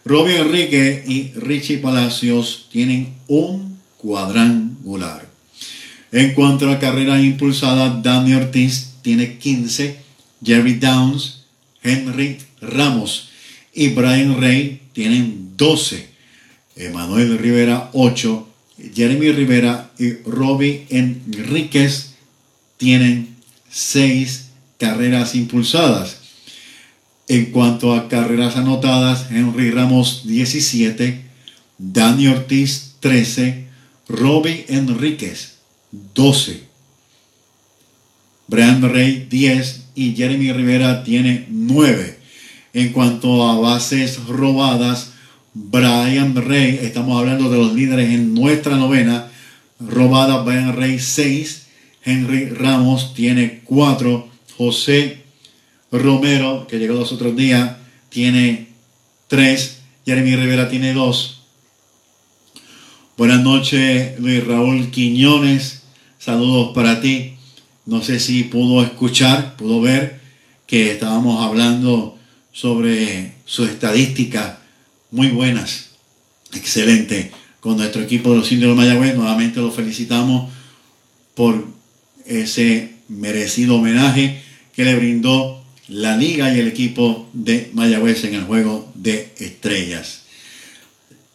[0.05, 5.27] Robbie Enrique y Richie Palacios tienen un cuadrangular.
[6.13, 9.97] En cuanto a carreras impulsadas, Dani Ortiz tiene 15,
[10.45, 11.45] Jerry Downs,
[11.83, 13.31] Henry Ramos
[13.73, 16.09] y Brian Ray tienen 12.
[16.77, 18.49] Emanuel Rivera 8,
[18.95, 22.15] Jeremy Rivera y Robbie Enríquez
[22.77, 23.37] tienen
[23.71, 24.44] 6
[24.85, 26.19] carreras impulsadas.
[27.27, 31.23] En cuanto a carreras anotadas, Henry Ramos 17,
[31.79, 33.65] Dani Ortiz 13,
[34.09, 35.55] Robbie Enríquez
[35.91, 36.65] 12,
[38.47, 42.19] Brian Rey 10 y Jeremy Rivera tiene 9.
[42.75, 45.13] En cuanto a bases robadas,
[45.55, 49.31] Brian Rey, estamos hablando de los líderes en nuestra novena,
[49.81, 51.63] robada Brian Rey 6,
[52.05, 55.25] Henry Ramos tiene 4, José
[55.91, 57.77] Romero, que llegó los otros días,
[58.09, 58.69] tiene
[59.29, 61.41] 3, Jeremy Rivera tiene 2.
[63.17, 65.83] Buenas noches, Luis Raúl Quiñones,
[66.19, 67.35] saludos para ti.
[67.87, 70.21] No sé si pudo escuchar, pudo ver
[70.67, 72.19] que estábamos hablando
[72.53, 74.61] sobre su estadística
[75.11, 75.91] muy buenas.
[76.53, 77.31] Excelente.
[77.61, 80.53] Con nuestro equipo de los indios de Mayagüez, nuevamente lo felicitamos
[81.35, 81.67] por
[82.27, 84.44] ese merecido homenaje
[84.77, 90.23] que le brindó la liga y el equipo de Mayagüez en el juego de estrellas.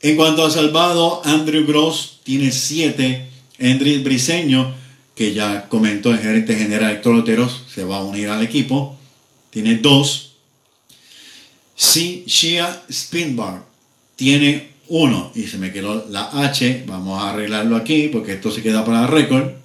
[0.02, 3.28] En cuanto a salvado, Andrew Gross tiene 7.
[3.62, 4.74] Andrés Briseño,
[5.16, 8.98] que ya comentó el gerente general Héctor Loteros, se va a unir al equipo,
[9.50, 10.32] tiene 2.
[11.76, 13.66] Si Shia Spinbar
[14.16, 18.62] tiene 1 y se me quedó la H, vamos a arreglarlo aquí porque esto se
[18.62, 19.59] queda para récord.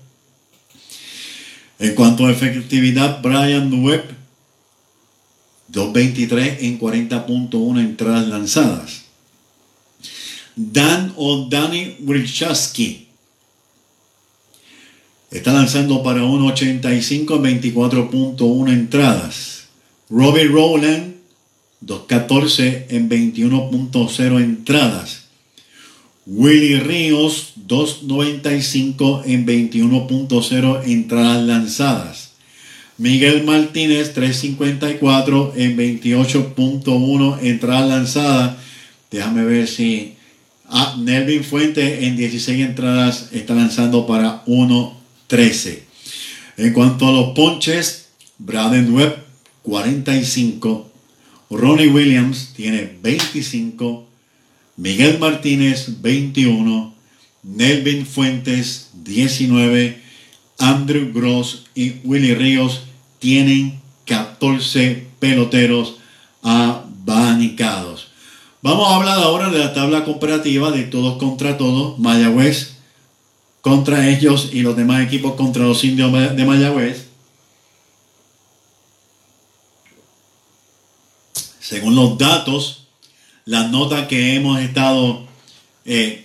[1.84, 4.04] En cuanto a efectividad, Brian Webb,
[5.70, 9.02] 2.23 en 40.1 entradas lanzadas.
[10.56, 13.08] Dan o Danny Wilczewski
[15.30, 19.64] está lanzando para 1.85 en 24.1 entradas.
[20.08, 21.16] Robbie Rowland,
[21.84, 25.24] 2.14 en 21.0 entradas.
[26.24, 32.30] Willy Ríos, 2.95 en 21.0 entradas lanzadas.
[32.96, 38.56] Miguel Martínez, 3.54 en 28.1 entradas lanzadas.
[39.10, 40.14] Déjame ver si...
[40.66, 45.80] Ah, Nelvin Fuente en 16 entradas está lanzando para 1.13.
[46.56, 48.08] En cuanto a los ponches,
[48.38, 49.16] Braden Webb,
[49.62, 50.90] 45.
[51.50, 54.06] Ronnie Williams tiene 25.
[54.76, 56.93] Miguel Martínez 21,
[57.44, 60.02] Nelvin Fuentes 19,
[60.58, 62.82] Andrew Gross y Willy Ríos
[63.18, 65.98] tienen 14 peloteros
[66.42, 68.08] abanicados.
[68.62, 72.74] Vamos a hablar ahora de la tabla comparativa de todos contra todos, Mayagüez
[73.64, 77.06] contra ellos y los demás equipos contra los indios de Mayagüez.
[81.60, 82.88] Según los datos,
[83.46, 85.26] las notas que hemos estado
[85.86, 86.23] eh,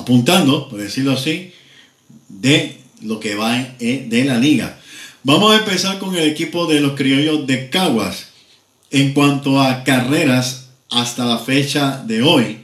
[0.00, 1.52] apuntando, por decirlo así,
[2.28, 4.78] de lo que va eh, de la liga.
[5.22, 8.28] Vamos a empezar con el equipo de los criollos de Caguas.
[8.90, 12.58] En cuanto a carreras hasta la fecha de hoy,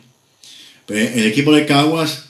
[0.86, 2.26] pues, el equipo de Caguas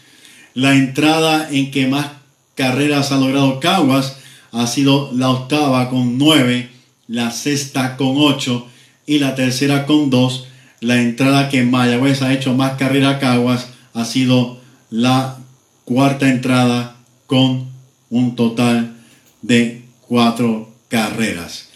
[0.57, 2.13] La entrada en que más
[2.55, 4.17] carreras ha logrado Caguas
[4.53, 6.71] ha sido la octava con 9,
[7.09, 8.67] la sexta con 8
[9.05, 10.47] y la tercera con 2.
[10.81, 15.37] La entrada que Mayagüez ha hecho más carreras a Caguas ha sido la
[15.85, 16.97] cuarta entrada
[17.27, 17.69] con
[18.09, 18.97] un total
[19.43, 21.69] de cuatro carreras.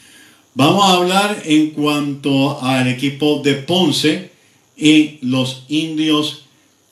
[0.54, 4.30] Vamos a hablar en cuanto al equipo de Ponce
[4.74, 6.46] y los indios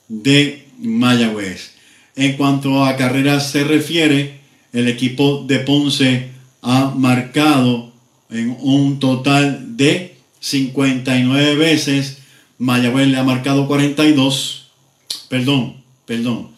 [0.07, 1.78] de Mayagüez.
[2.19, 4.41] En cuanto a carreras se refiere,
[4.73, 6.27] el equipo de Ponce
[6.61, 7.93] ha marcado
[8.29, 12.17] en un total de 59 veces.
[12.57, 14.67] Mayagüez le ha marcado 42.
[15.29, 16.49] Perdón, perdón.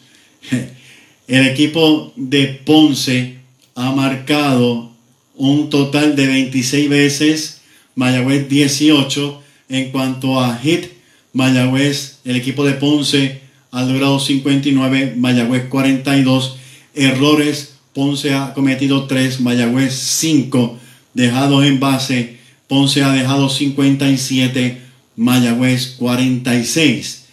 [1.28, 3.36] El equipo de Ponce
[3.76, 4.90] ha marcado
[5.36, 7.60] un total de 26 veces.
[7.94, 9.40] Mayagüez 18.
[9.68, 10.86] En cuanto a hit,
[11.32, 13.41] Mayagüez, el equipo de Ponce
[13.72, 16.58] ha logrado 59, Mayagüez 42.
[16.94, 20.78] Errores, Ponce ha cometido 3, Mayagüez 5.
[21.14, 22.36] Dejados en base,
[22.68, 24.80] Ponce ha dejado 57,
[25.16, 27.24] Mayagüez 46.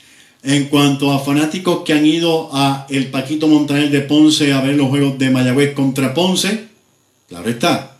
[0.42, 4.76] En cuanto a fanáticos que han ido a el Paquito Montaner de Ponce a ver
[4.76, 6.70] los juegos de Mayagüez contra Ponce,
[7.28, 7.98] claro está.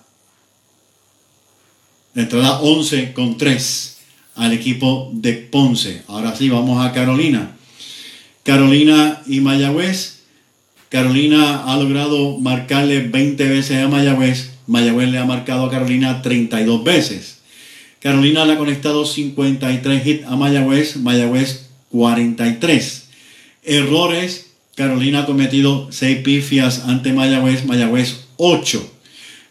[2.14, 3.98] la entrada 11 con 3
[4.36, 6.04] al equipo de Ponce.
[6.06, 7.56] Ahora sí, vamos a Carolina.
[8.44, 10.20] Carolina y Mayagüez.
[10.90, 14.52] Carolina ha logrado marcarle 20 veces a Mayagüez.
[14.68, 17.41] Mayagüez le ha marcado a Carolina 32 veces.
[18.02, 23.08] Carolina le ha conectado 53 hits a Mayagüez, Mayagüez 43.
[23.62, 28.92] Errores, Carolina ha cometido 6 pifias ante Mayagüez, Mayagüez 8.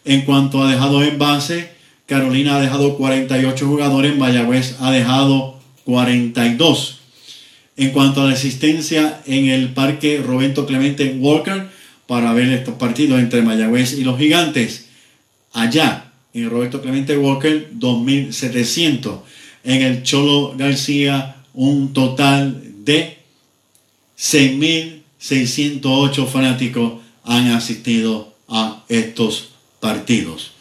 [0.03, 1.69] En cuanto a dejado en base,
[2.07, 6.99] Carolina ha dejado 48 jugadores, Mayagüez ha dejado 42.
[7.77, 11.69] En cuanto a la asistencia en el parque Roberto Clemente Walker
[12.05, 14.89] para ver estos partidos entre Mayagüez y los Gigantes,
[15.53, 19.21] allá en Roberto Clemente Walker 2700.
[19.63, 23.17] En el Cholo García un total de
[24.17, 30.53] 6.608 fanáticos han asistido a estos partidos.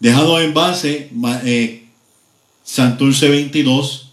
[0.00, 1.10] Dejado en base,
[1.44, 1.84] eh,
[2.64, 4.12] Santurce 22,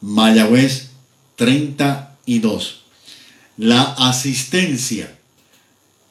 [0.00, 0.88] Mayagüez
[1.36, 2.80] 32.
[3.58, 5.14] La asistencia.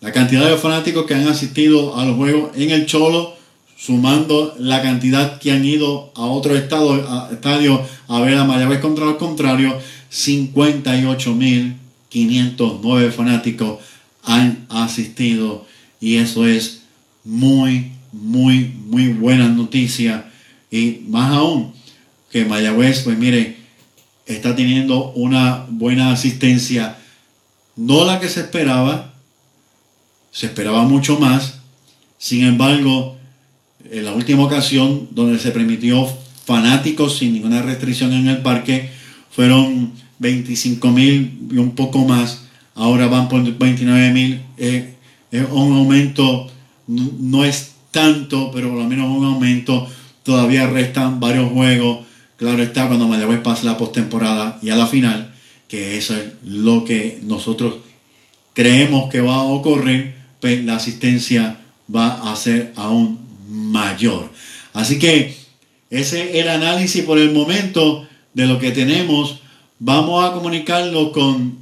[0.06, 3.34] la cantidad de fanáticos que han asistido a los juegos en el Cholo,
[3.78, 9.04] sumando la cantidad que han ido a otro estado, estadio a ver a Mayagüez contra
[9.06, 13.80] los contrarios, 58.509 fanáticos
[14.24, 15.66] han asistido.
[16.00, 16.84] Y eso es
[17.24, 20.32] muy, muy, muy buena noticia.
[20.72, 21.74] Y más aún
[22.32, 23.58] que Mayagüez, pues mire,
[24.26, 26.98] está teniendo una buena asistencia,
[27.76, 29.14] no la que se esperaba,
[30.32, 31.60] se esperaba mucho más.
[32.18, 33.14] Sin embargo,
[33.92, 36.08] en la última ocasión donde se permitió
[36.46, 38.90] fanáticos sin ninguna restricción en el parque,
[39.32, 42.46] fueron 25 mil y un poco más.
[42.76, 44.42] Ahora van por 29 mil.
[44.58, 44.86] es
[45.52, 46.48] un aumento,
[46.88, 49.88] no, es tanto, pero por lo menos un aumento.
[50.24, 52.06] Todavía restan varios juegos.
[52.38, 55.34] Claro está cuando Mayagüez pase la postemporada y a la final,
[55.70, 57.76] que eso es lo que nosotros
[58.54, 61.60] creemos que va a ocurrir pues, la asistencia
[61.94, 63.25] va a ser aún
[63.56, 64.30] mayor.
[64.74, 65.36] Así que
[65.89, 69.39] ese es el análisis por el momento de lo que tenemos.
[69.80, 71.58] Vamos a comunicarlo con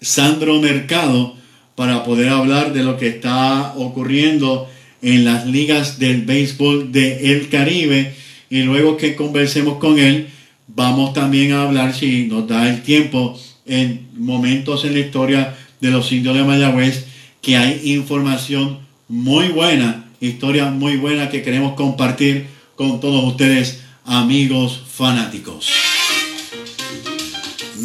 [0.00, 1.34] Sandro Mercado
[1.74, 4.68] para poder hablar de lo que está ocurriendo
[5.02, 8.14] en las ligas del béisbol del el Caribe.
[8.48, 10.28] Y luego que conversemos con él,
[10.68, 15.90] vamos también a hablar, si nos da el tiempo, en momentos en la historia de
[15.90, 17.06] los indios de Mayagüez
[17.46, 18.78] que hay información
[19.08, 25.68] muy buena, historia muy buena que queremos compartir con todos ustedes, amigos fanáticos.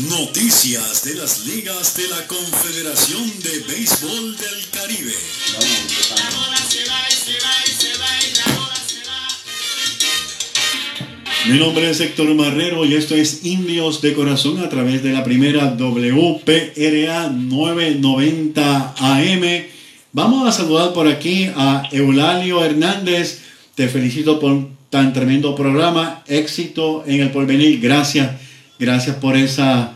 [0.10, 5.16] Noticias de las ligas de la Confederación de Béisbol del Caribe.
[11.48, 15.24] Mi nombre es Héctor Marrero y esto es Indios de Corazón a través de la
[15.24, 19.81] primera WPRA 990 AM.
[20.14, 23.44] Vamos a saludar por aquí a Eulalio Hernández.
[23.76, 26.22] Te felicito por tan tremendo programa.
[26.28, 27.80] Éxito en el porvenir.
[27.80, 28.30] Gracias.
[28.78, 29.92] Gracias por esas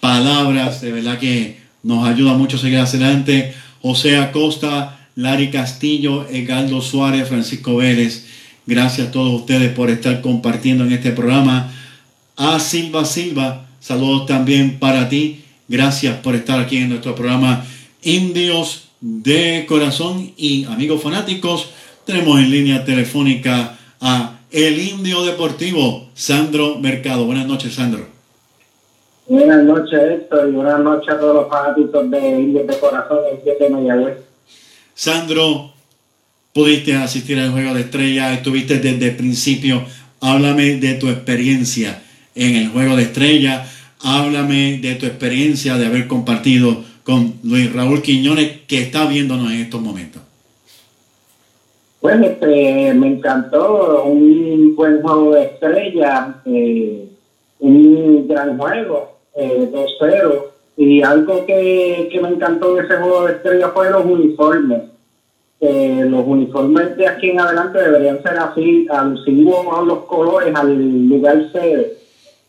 [0.00, 0.80] palabras.
[0.80, 3.54] De verdad que nos ayuda mucho a seguir adelante.
[3.80, 8.26] José Acosta, Lari Castillo, Egaldo Suárez, Francisco Vélez.
[8.66, 11.72] Gracias a todos ustedes por estar compartiendo en este programa.
[12.36, 15.44] A Silva Silva, saludos también para ti.
[15.68, 17.64] Gracias por estar aquí en nuestro programa
[18.02, 21.70] Indios de Corazón y amigos fanáticos.
[22.06, 27.26] Tenemos en línea telefónica a El Indio Deportivo, Sandro Mercado.
[27.26, 28.06] Buenas noches, Sandro.
[29.26, 33.70] Buenas noches, Héctor, y buenas noches a todos los fanáticos de Indios de Corazón de
[33.70, 34.18] Mayagüez.
[34.94, 35.72] Sandro,
[36.52, 39.82] pudiste asistir al Juego de Estrella, estuviste desde el principio.
[40.20, 42.02] Háblame de tu experiencia
[42.36, 43.66] en el Juego de Estrella,
[44.00, 49.60] háblame de tu experiencia de haber compartido con Luis Raúl Quiñones, que está viéndonos en
[49.60, 50.22] estos momentos.
[52.00, 57.08] Bueno, este, me encantó, un buen juego de estrella, eh,
[57.60, 60.46] un gran juego, eh, 2-0.
[60.76, 64.82] Y algo que, que me encantó de ese juego de estrella fue los uniformes
[65.62, 71.50] los uniformes de aquí en adelante deberían ser así, alusivos a los colores, al lugar
[71.52, 71.98] sede.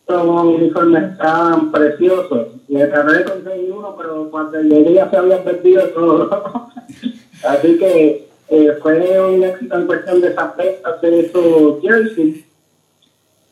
[0.07, 2.47] Son uniformes tan preciosos.
[2.67, 6.69] Y traté de conseguir uno, pero cuando llegué ya se habían perdido todo.
[7.43, 12.45] así que eh, fue un éxito en cuestión de esa hacer esos jerseys.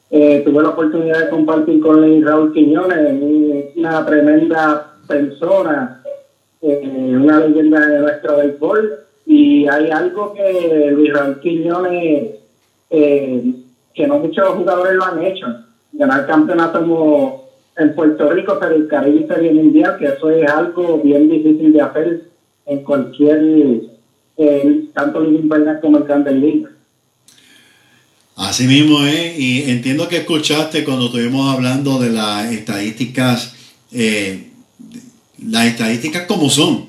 [0.09, 6.03] Eh, tuve la oportunidad de compartir con Ley Raúl Quiñones, una tremenda persona,
[6.61, 12.35] eh, una leyenda de nuestro béisbol y hay algo que Luis Quiñones,
[12.89, 13.53] eh,
[13.93, 15.47] que no muchos jugadores lo han hecho,
[16.01, 20.99] ganar campeonato como en Puerto Rico, pero el Caribe Serie Mundial, que eso es algo
[21.03, 22.23] bien difícil de hacer
[22.65, 23.39] en cualquier,
[24.37, 26.71] eh, tanto Liga Invernal como el Grandes Ligas.
[28.35, 33.55] Así mismo es, y entiendo que escuchaste cuando estuvimos hablando de las estadísticas,
[33.91, 34.47] eh,
[35.47, 36.87] las estadísticas como son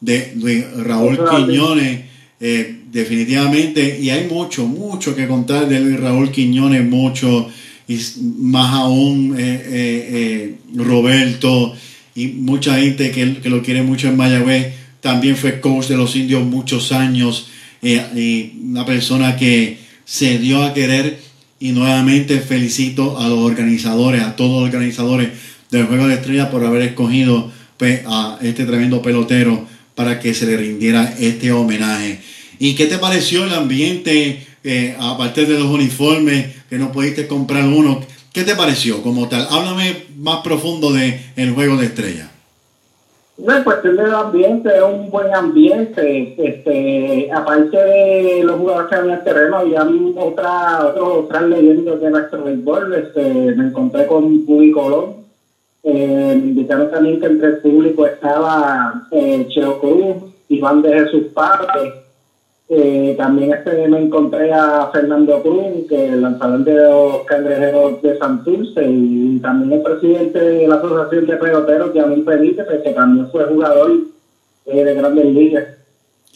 [0.00, 1.18] de, de Raúl.
[1.18, 2.06] Quiñones,
[2.40, 7.50] eh, definitivamente, y hay mucho, mucho que contar de Luis Raúl Quiñones, mucho,
[7.88, 7.98] y
[8.40, 11.74] más aún eh, eh, eh, Roberto,
[12.14, 16.16] y mucha gente que, que lo quiere mucho en Mayagüez, también fue coach de los
[16.16, 17.48] indios muchos años,
[17.82, 21.20] y una persona que se dio a querer,
[21.60, 25.30] y nuevamente felicito a los organizadores, a todos los organizadores
[25.70, 30.46] del Juego de Estrellas por haber escogido pues, a este tremendo pelotero para que se
[30.46, 32.20] le rindiera este homenaje.
[32.58, 37.64] ¿Y qué te pareció el ambiente, eh, aparte de los uniformes, que no pudiste comprar
[37.64, 38.00] uno?
[38.32, 39.46] ¿Qué te pareció como tal?
[39.50, 42.30] Háblame más profundo de el Juego de Estrellas.
[43.38, 46.34] No, en cuestión del ambiente, es un buen ambiente.
[46.38, 49.86] Este, aparte de los jugadores que había en el terreno, había
[50.16, 52.94] otra, otras leyendas de nuestro béisbol.
[52.94, 55.16] Este, me encontré con Bubi Colón.
[55.82, 60.16] Eh, me indicaron también que entre el público estaba eh, Cheo Cruz,
[60.48, 62.05] Iván de Jesús Parte.
[62.68, 68.02] Eh, también este, me encontré a Fernando Cruz, que es el lanzador de los cangrejeros
[68.02, 71.92] de Santurce, y también el presidente de la Asociación de Peloteros,
[72.24, 73.92] Benítez, que también fue jugador
[74.66, 75.64] eh, de Grandes Ligas.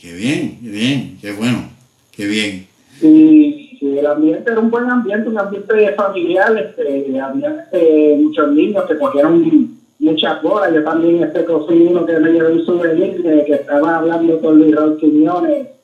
[0.00, 1.68] Qué bien, qué bien, qué bueno,
[2.12, 2.66] qué bien.
[3.02, 8.52] Y, y el ambiente era un buen ambiente, un ambiente familiar, este, había este, muchos
[8.52, 13.20] niños que cogieron muchas bolas, yo también este, cogí uno que me llevó un souvenir
[13.20, 15.79] de que estaba hablando con Luis Raúl Quiñones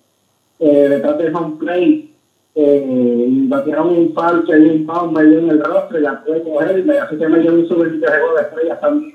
[0.59, 2.09] eh, detrás del home plate,
[2.55, 4.15] eh, y batieron un
[4.47, 7.28] que dio un palo, me dio en el rostro y la pude cogerme, así que
[7.28, 9.12] me llevó un souvenir de juego de estrellas también.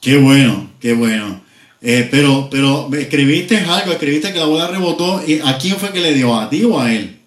[0.00, 1.40] Qué bueno, qué bueno.
[1.82, 5.20] Eh, pero, pero escribiste algo, escribiste que la bola rebotó.
[5.26, 6.34] ¿Y ¿A quién fue que le dio?
[6.34, 7.17] ¿A ti o a él?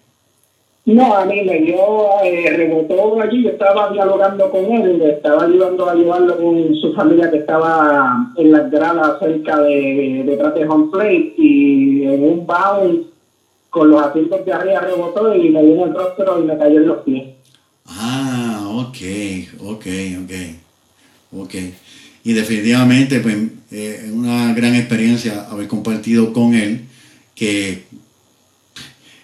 [0.84, 1.76] No, a mí me dio,
[2.24, 7.30] eh, rebotó allí, yo estaba dialogando con él, estaba ayudando a llevarlo con su familia
[7.30, 13.12] que estaba en las gradas cerca de, detrás de home plate y en un bounce
[13.70, 16.80] con los asientos de arriba rebotó y me dio en el rostro y me cayó
[16.80, 17.28] en los pies.
[17.86, 18.96] Ah, ok,
[19.60, 19.86] ok,
[20.24, 21.54] ok, ok.
[22.24, 23.36] Y definitivamente, pues,
[23.70, 26.86] eh, una gran experiencia haber compartido con él,
[27.36, 27.84] que,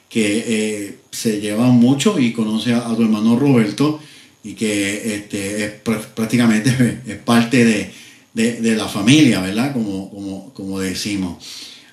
[0.09, 3.99] que eh, se lleva mucho y conoce a, a tu hermano Roberto
[4.45, 6.71] y que este, es pr- prácticamente
[7.07, 7.91] es parte de,
[8.35, 9.73] de- de la familia, ¿verdad?
[9.73, 11.45] Como, como, como decimos.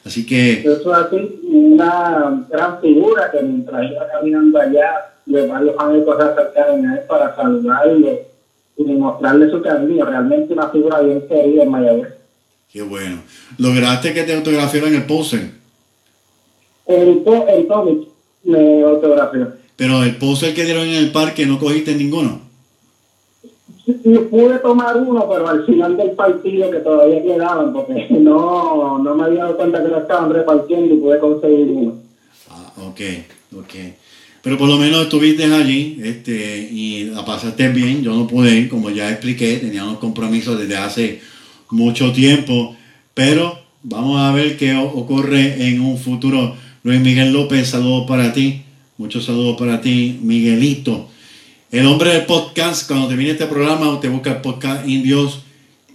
[0.06, 0.60] Así que...
[0.60, 4.92] Eso es así, una gran figura que mientras iba caminando allá,
[5.26, 8.20] de varios amigos se acercaron a él para saludarlo
[8.78, 12.14] y mostrarle su cariño, realmente una figura bien querida en Mayagüez.
[12.72, 13.24] Qué bueno.
[13.58, 15.50] ¿Lograste que te autografiaran el póster?
[16.86, 18.08] El, el cómic
[18.46, 19.54] me autografió.
[19.76, 22.40] Pero el póster que dieron en el parque no cogiste ninguno.
[23.86, 29.16] Y pude tomar uno, pero al final del partido que todavía quedaban, porque no, no
[29.16, 31.96] me había dado cuenta que lo estaban repartiendo y pude conseguir uno.
[32.50, 33.02] Ah, ok,
[33.58, 33.74] ok.
[34.42, 38.04] Pero por lo menos estuviste allí este, y la pasaste bien.
[38.04, 41.20] Yo no pude ir, como ya expliqué, tenía unos compromisos desde hace
[41.72, 42.76] mucho tiempo.
[43.16, 46.56] Pero vamos a ver qué ocurre en un futuro.
[46.86, 48.62] Luis Miguel López, saludos para ti.
[49.00, 51.10] Muchos saludos para ti, Miguelito.
[51.72, 55.40] El hombre del podcast, cuando termine este programa, usted busca el podcast Indios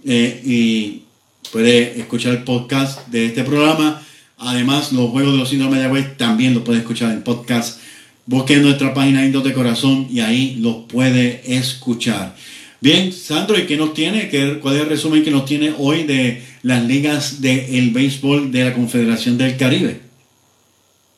[0.03, 1.03] eh, y
[1.49, 4.03] puede escuchar el podcast de este programa.
[4.37, 7.79] Además, los juegos de los indios de Mayagüez también los puede escuchar en podcast.
[8.25, 12.35] Busque en nuestra página Indios de Corazón y ahí los puede escuchar.
[12.81, 14.27] Bien, Sandro, ¿y qué nos tiene?
[14.27, 18.65] ¿Qué, ¿Cuál es el resumen que nos tiene hoy de las ligas del béisbol de
[18.65, 20.10] la Confederación del Caribe?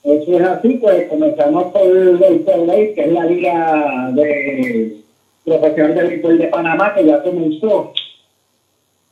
[0.03, 4.97] Eso es así, pues comenzamos por el PLA, que es la liga de
[5.45, 7.93] profesional de béisbol de Panamá, que ya comenzó.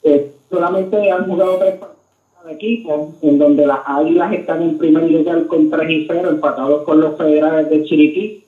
[0.03, 5.09] Eh, solamente han jugado tres partidos de equipo, en donde las águilas están en primer
[5.09, 8.43] lugar con 3 y 0, empatados con los federales de Chiriquí.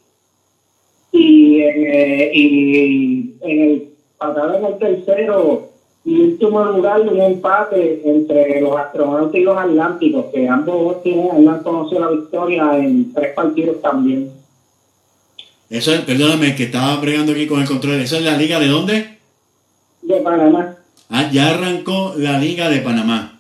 [1.13, 5.72] Y eh, y en el empatado en el tercero
[6.05, 11.63] y último lugar un empate entre los astronautas y los atlánticos, que ambos tienen, han
[11.63, 14.31] conocido la victoria en tres partidos también.
[15.69, 17.95] Eso es, perdóname, que estaba bregando aquí con el control.
[18.01, 19.17] ¿Eso es la liga de dónde?
[20.01, 20.75] De Panamá,
[21.09, 23.39] Ah, ya arrancó la liga de Panamá.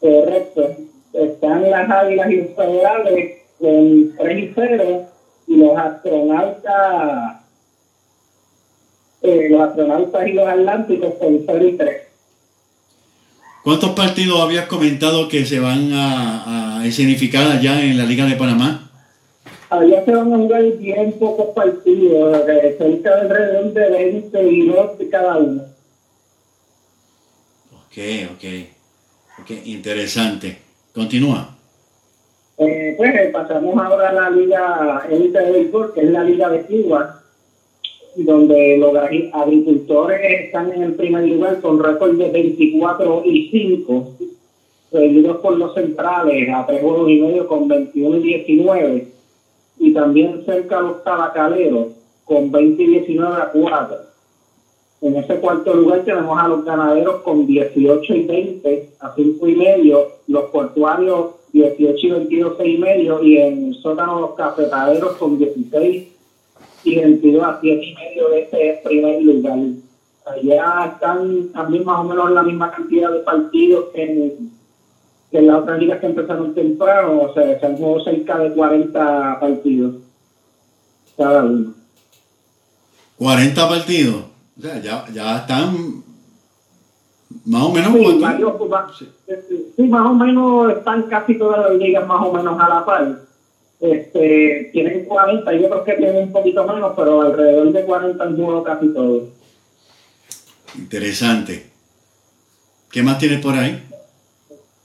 [0.00, 0.76] correcto.
[1.12, 5.02] Están las águilas federales con 3 y 0
[5.46, 7.36] y los astronautas
[9.24, 12.02] eh, los astronautas y los atlánticos con 0 y 3.
[13.64, 18.36] ¿Cuántos partidos habías comentado que se van a, a escenificar allá en la liga de
[18.36, 18.90] Panamá?
[19.70, 22.44] Allá se van a jugar bien pocos partidos,
[22.78, 25.62] cerca de alrededor de 20 y 2 de cada uno.
[27.72, 27.98] Ok,
[28.34, 28.44] ok,
[29.46, 30.58] Qué interesante.
[30.94, 31.56] Continúa.
[32.56, 36.62] Eh, pues pasamos ahora a la Liga Elite de Béisbol, que es la Liga de
[36.62, 37.23] Cuba,
[38.16, 44.08] donde los agri- agricultores están en el primer lugar con récord de 24 y 5,
[44.92, 49.08] seguidos por los centrales a tres juegos y medio con 21 y 19,
[49.80, 51.88] y también cerca los tabacaleros
[52.24, 53.96] con 20 y 19 a 4.
[55.02, 59.56] En ese cuarto lugar tenemos a los ganaderos con 18 y 20 a 5 y
[59.56, 65.12] medio, los portuarios 18 y 22 6 y medio y en el sótano los cafetaleros
[65.16, 66.08] con 16
[66.84, 69.58] y 22 a 7 y medio de ese primer lugar.
[70.26, 74.50] Allá están también más o menos la misma cantidad de partidos que en,
[75.30, 78.52] que en las otras ligas que empezaron temprano, o sea, se han jugado cerca de
[78.52, 79.94] 40 partidos
[81.16, 81.74] cada uno.
[83.18, 84.24] 40 partidos.
[84.58, 86.02] O sea, ya, ya están
[87.44, 88.20] más o menos.
[88.20, 88.54] Varios,
[89.76, 93.23] sí, más o menos están casi todas las ligas más o menos a la par.
[93.84, 98.34] Este, tienen 40, yo creo que tienen un poquito menos, pero alrededor de 40 han
[98.34, 99.24] jugado casi todos.
[100.78, 101.66] Interesante.
[102.90, 103.82] ¿Qué más tienes por ahí?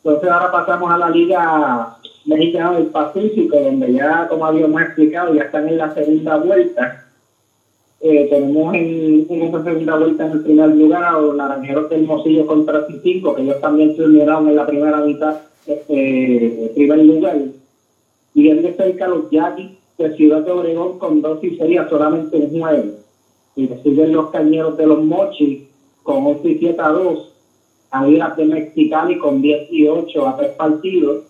[0.03, 5.43] Entonces ahora pasamos a la Liga Mexicana del Pacífico, donde ya, como habíamos explicado, ya
[5.43, 7.05] están en la segunda vuelta.
[8.01, 12.05] Eh, tenemos en, en esa segunda vuelta en el primer lugar a los Naranjeros del
[12.45, 17.37] contra Cinco, que ellos también se unieron en la primera mitad, este, primer lugar.
[18.39, 22.37] Bien de cerca los Yaquis de Ciudad de Obregón con 2 y 6 a solamente
[22.37, 22.93] un juego.
[23.57, 25.63] Y le siguen los Cañeros de los Mochis
[26.03, 27.33] con 11 y 7 a 2.
[27.91, 31.25] Águilas de Mexicali con 18 a 3 partidos.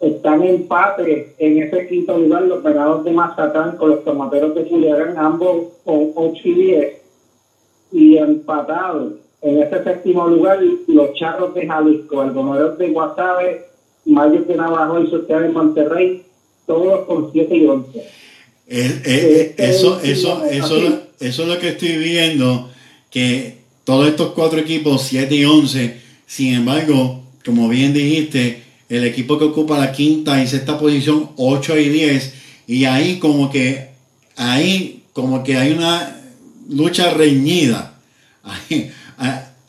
[0.00, 4.64] Están en empate en ese quinto lugar los Venados de Mazatlán con los Tomateros de
[4.64, 7.02] Culiacán, ambos con 8 y 10.
[7.92, 10.58] Y empatados en ese séptimo lugar
[10.88, 13.67] los Charros de Jalisco, Algodoneros de Guasave,
[14.08, 16.22] Mayos de Navajo y Sociedad de Monterrey,
[16.66, 18.02] todos con 7 y 11.
[18.66, 22.70] Es- es- es- Este eso, eso, eso, lo- eso es lo que estoy viendo,
[23.10, 29.38] que todos estos cuatro equipos, 7 y 11, sin embargo, como bien dijiste, el equipo
[29.38, 32.34] que ocupa la quinta y sexta posición, 8 y 10,
[32.66, 33.88] y ahí como que,
[34.36, 36.16] ahí como que hay una
[36.68, 37.94] lucha reñida.
[38.44, 38.90] Ahí,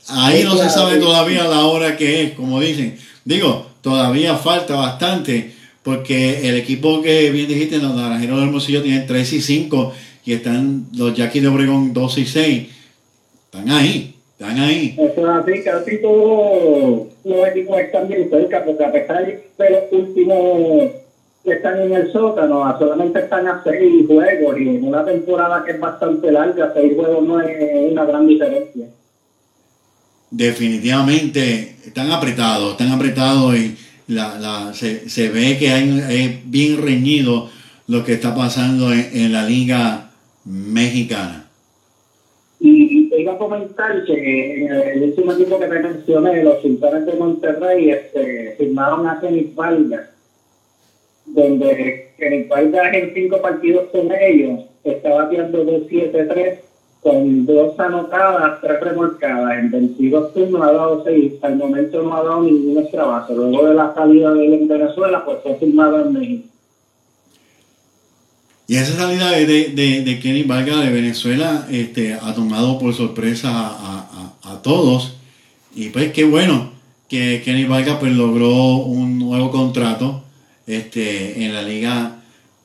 [0.08, 2.98] ahí no se sabe todavía la hora que es, como dicen.
[3.26, 5.54] Digo, todavía falta bastante,
[5.84, 9.94] porque el equipo que bien dijiste, los Naranjeros del Hermosillo tienen 3 y 5,
[10.26, 12.68] y están los Yaquis de Obregón 2 y 6.
[13.46, 14.96] Están ahí, están ahí.
[15.00, 19.84] Eso es así, casi todos los equipos están bien cerca, porque a pesar de los
[19.92, 20.92] últimos
[21.44, 25.72] que están en el sótano, solamente están a seis juegos, y en una temporada que
[25.72, 28.88] es bastante larga, seis juegos no es una gran diferencia.
[30.32, 33.76] Definitivamente están apretados, están apretados y
[34.08, 37.50] la, la- se, se ve que hay, es bien reñido
[37.88, 40.12] lo que está pasando en, la liga
[40.46, 41.46] mexicana.
[42.60, 47.06] Y, y iba a comentar que en el último equipo que te mencioné, los Sultanes
[47.08, 50.10] de Monterrey, este, firmaron a Kenny Vargas,
[51.26, 56.60] donde Kenny Vargas en cinco partidos con ellos está bateando 2-7-3
[57.02, 59.58] con dos anotadas, tres remolcadas.
[59.60, 63.34] En 22 turnos ha dado seis, al momento no ha dado ningún extra base.
[63.34, 66.48] Luego de la salida de él en Venezuela, pues fue firmado en México.
[68.68, 72.94] Y esa salida de, de, de- de Kenny Vargas de Venezuela este, ha tomado por
[72.94, 75.16] sorpresa a, a- a todos.
[75.76, 76.72] Y pues qué bueno
[77.08, 80.24] que Kenny Vargas pues, logró un nuevo contrato
[80.68, 82.18] este, en la liga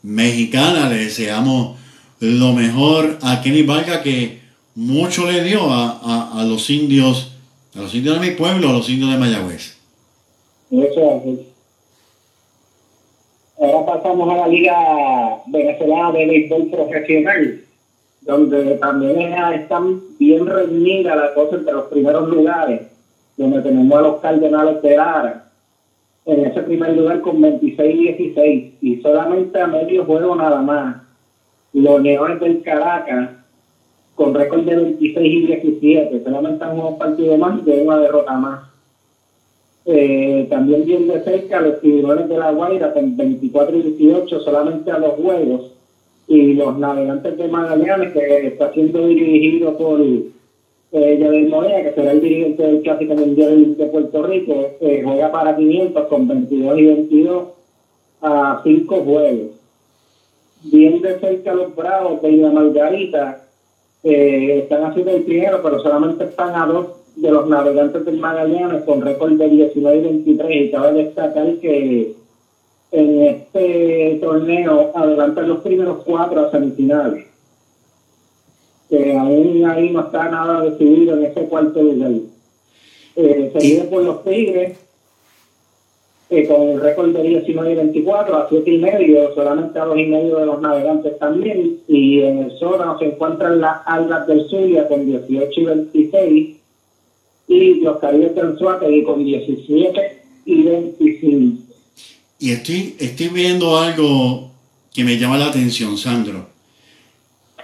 [0.02, 0.90] mexicana.
[0.90, 1.78] Le deseamos
[2.24, 4.40] lo mejor a Kenny Vargas que
[4.74, 7.36] mucho le dio a, a- los indios,
[7.76, 9.76] a los indios de mi pueblo, a los indios de Mayagüez.
[10.70, 11.40] Eso es.
[13.60, 14.74] Ahora pasamos a la Liga
[15.46, 17.60] Venezolana de Béisbol Profesional,
[18.22, 22.82] donde también es- están bien reñida la cosa entre los primeros lugares,
[23.36, 25.50] donde tenemos a los Cardenales de Lara,
[26.26, 30.96] en ese primer lugar con 26-16, y solamente a medio juego nada más.
[31.74, 33.30] Los Leones del Caracas,
[34.14, 38.32] con récord de 26 y 17, solamente han un partido más y tienen una derrota
[38.34, 38.60] más.
[39.84, 44.90] Eh, también bien de cerca los tiburones de la Guaira con 24 y 18 solamente
[44.92, 45.72] a los juegos.
[46.28, 52.20] Y los navegantes de Magallanes que está siendo dirigido por eh, Morena que será el
[52.20, 57.44] dirigente del Clásico Mundial de Puerto Rico eh, juega para 500 con 22 y 22
[58.22, 59.53] a 5 juegos
[60.64, 63.42] bien de cerca los Bravos de Isla Margarita
[64.02, 68.84] eh, están haciendo el primero pero solamente están a dos de los navegantes del Magallanes
[68.84, 72.14] con récord de 19 y 23 y cabe destacar que
[72.90, 77.26] en este torneo adelantan los primeros cuatro a semifinales
[78.88, 82.12] que aún ahí no está nada decidido en ese cuarto lugar.
[83.16, 84.78] Eh, seguido por los Tigres
[86.30, 89.98] eh, con el récord de 19 y 24 a 7 y medio, solamente a 2
[89.98, 94.48] y medio de los navegantes también, y en el sótano se encuentran las Algas del
[94.48, 96.56] Zulia con 18 y 26,
[97.46, 101.62] y los Caribes del Suárez con 17 y 25.
[102.38, 104.50] Y estoy, estoy viendo algo
[104.92, 106.53] que me llama la atención, Sandro.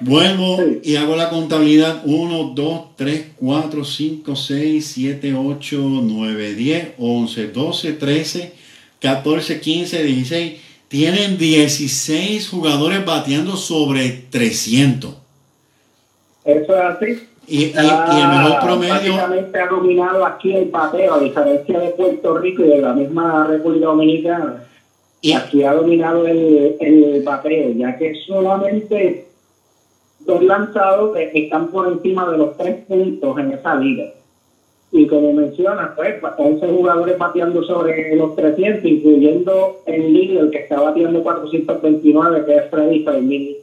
[0.01, 0.81] Vuelvo Sí.
[0.93, 7.49] y hago la contabilidad 1, 2, 3, 4, 5, 6, 7, 8, 9, 10, 11,
[7.49, 8.53] 12, 13,
[9.01, 10.53] 14, 15, 16.
[10.89, 15.15] Tienen 16 jugadores bateando sobre 300.
[16.45, 17.07] Eso es así.
[17.47, 21.79] Y, y- y el mejor Ah, promedio, Básicamente ha dominado aquí el pateo, a diferencia
[21.79, 24.65] de Puerto Rico y de la misma República Dominicana.
[25.23, 29.27] y, Aquí ha dominado el, el bateo, ya que solamente
[30.27, 34.05] dos lanzados eh, están por encima de los tres puntos en esa liga.
[34.93, 40.81] Y como mencionas, pues 11 jugadores bateando sobre los 300, incluyendo el líder que está
[40.81, 43.55] bateando 429, que es Freddy Fermín,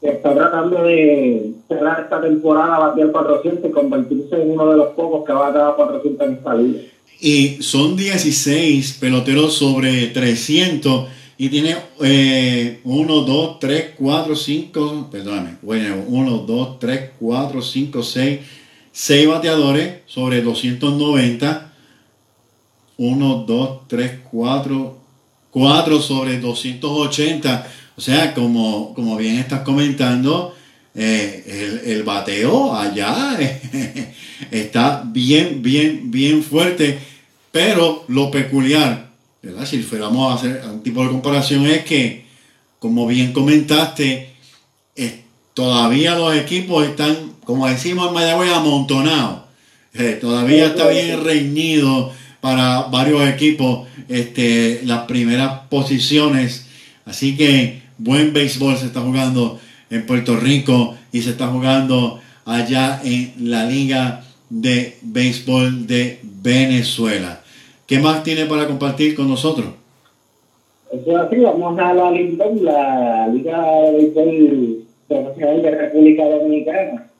[0.00, 4.88] que está tratando de cerrar esta temporada, batear 400 y convertirse en uno de los
[4.94, 6.80] pocos que va a dar 400 en esta liga.
[7.20, 16.04] y son 16 peloteros sobre 300 y tiene 1, 2, 3, 4, 5, perdóname, bueno,
[16.06, 18.40] 1, 2, 3, 4, 5, 6,
[18.92, 21.72] 6 bateadores sobre 290.
[22.96, 24.98] 1, 2, 3, 4,
[25.50, 27.66] 4 sobre 280.
[27.96, 30.54] O sea, como, como bien estás comentando,
[30.94, 33.36] eh, el, el bateo allá
[34.52, 36.98] está bien, bien, bien fuerte.
[37.50, 39.10] Pero lo peculiar,
[39.44, 39.66] ¿verdad?
[39.66, 42.24] si fuéramos a hacer un tipo de comparación, es que,
[42.78, 44.30] como bien comentaste,
[44.96, 45.22] eh,
[45.54, 49.42] todavía los equipos están, como decimos en Mayagüez, amontonados.
[49.92, 56.66] Eh, todavía está bien reñido para varios equipos este, las primeras posiciones.
[57.04, 59.60] Así que buen béisbol se está jugando
[59.90, 67.43] en Puerto Rico y se está jugando allá en la Liga de Béisbol de Venezuela.
[67.86, 69.66] ¿Qué más tiene para compartir con nosotros?
[70.90, 77.10] Eso es así, vamos a la Lindon, la Liga de de República Dominicana,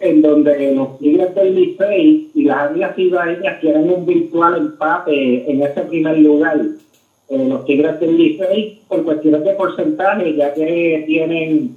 [0.00, 5.62] en donde los Tigres del Licey y las Águilas Ibaeñas tienen un virtual empate en
[5.62, 6.60] ese primer lugar.
[7.30, 11.76] Eh, los Tigres del Licey, por cuestiones de porcentaje, ya que tienen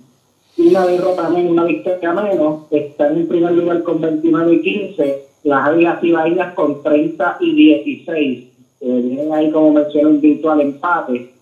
[0.57, 5.67] una derrota menos, una victoria menos, están en primer lugar con 29 y 15, las
[5.67, 8.43] Águilas Ibaeñas con 30 y 16.
[8.81, 11.33] Eh, vienen ahí, como mencioné, un virtual empate.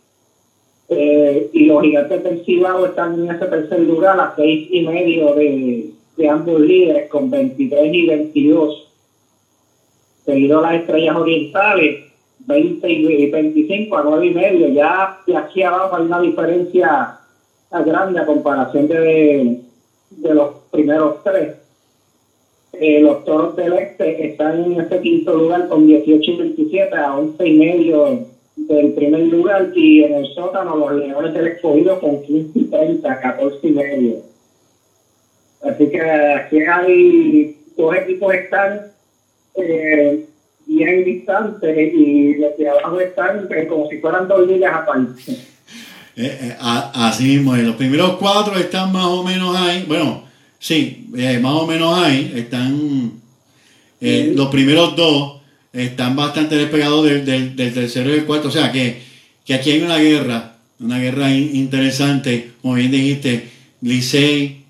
[0.89, 2.43] Eh, y los gigantes del
[2.85, 7.93] están en ese tercer lugar a seis y medio de, de ambos líderes con 23
[7.93, 8.87] y 22.
[10.25, 14.67] Seguido las estrellas orientales, 20 y 25 a 9 y medio.
[14.69, 17.19] Ya de aquí abajo hay una diferencia
[17.71, 19.61] grande a comparación de,
[20.09, 21.60] de los primeros tres.
[22.73, 27.17] Eh, los toros del este están en ese quinto lugar con 18 y 27 a
[27.17, 32.23] 11 y medio del primer lugar y en el sótano los leones del escogido con
[32.23, 34.15] 15 y 30 14 y medio.
[35.63, 38.81] Así que aquí hay dos equipos están
[39.55, 40.25] eh,
[40.65, 45.21] bien distantes y los de abajo están eh, como si fueran dos ligas aparte.
[46.59, 49.85] Así mismo, los primeros cuatro están más o menos ahí.
[49.87, 50.23] Bueno,
[50.61, 52.31] sí, eh, más o menos ahí.
[52.35, 53.11] Están.
[53.99, 54.35] eh, Sí.
[54.37, 55.41] Los primeros dos
[55.73, 58.47] están bastante despegados del, del- del tercero y del cuarto.
[58.47, 59.01] O sea que,
[59.45, 62.51] que aquí hay una guerra, una guerra in- interesante.
[62.61, 63.49] Como bien dijiste,
[63.81, 64.63] Licey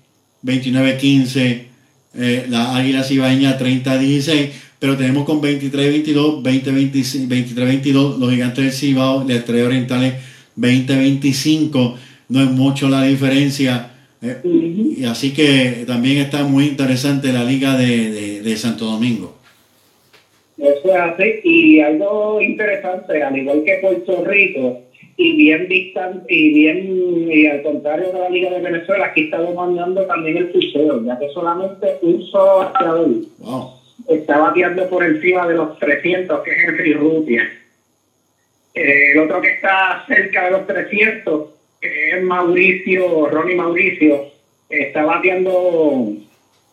[0.44, 1.66] 29-15,
[2.14, 4.50] eh, la Águila Cibaeña 30-16.
[4.78, 10.14] Pero tenemos con 23-22, 20-25, 23-22 los gigantes del Cibao, las Estrellas Orientales
[10.58, 11.96] 20-25.
[12.28, 13.91] No es mucho la diferencia.
[14.22, 19.36] Eh, y así que también está muy interesante la Liga de, de- de Santo Domingo.
[20.58, 21.40] Eso es así.
[21.44, 24.80] Y algo interesante, al igual que Puerto Rico,
[25.16, 29.40] y bien distante, y bien, y al contrario de la Liga de Venezuela, aquí está
[29.40, 33.08] demandando también el puseo, ya que solamente un solo bateador
[33.38, 33.70] Wow.
[34.08, 37.42] está bateando por encima de los 300, que es Henry Rutia.
[38.74, 41.44] Eh, el otro que está cerca de los 300,
[41.82, 44.26] que es Mauricio, Ronnie Mauricio,
[44.70, 46.14] está bateando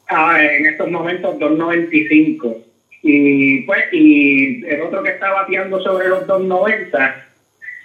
[0.07, 2.57] ah, en estos momentos 2.95.
[3.01, 7.15] Y pues, y el otro que está bateando sobre los 2.90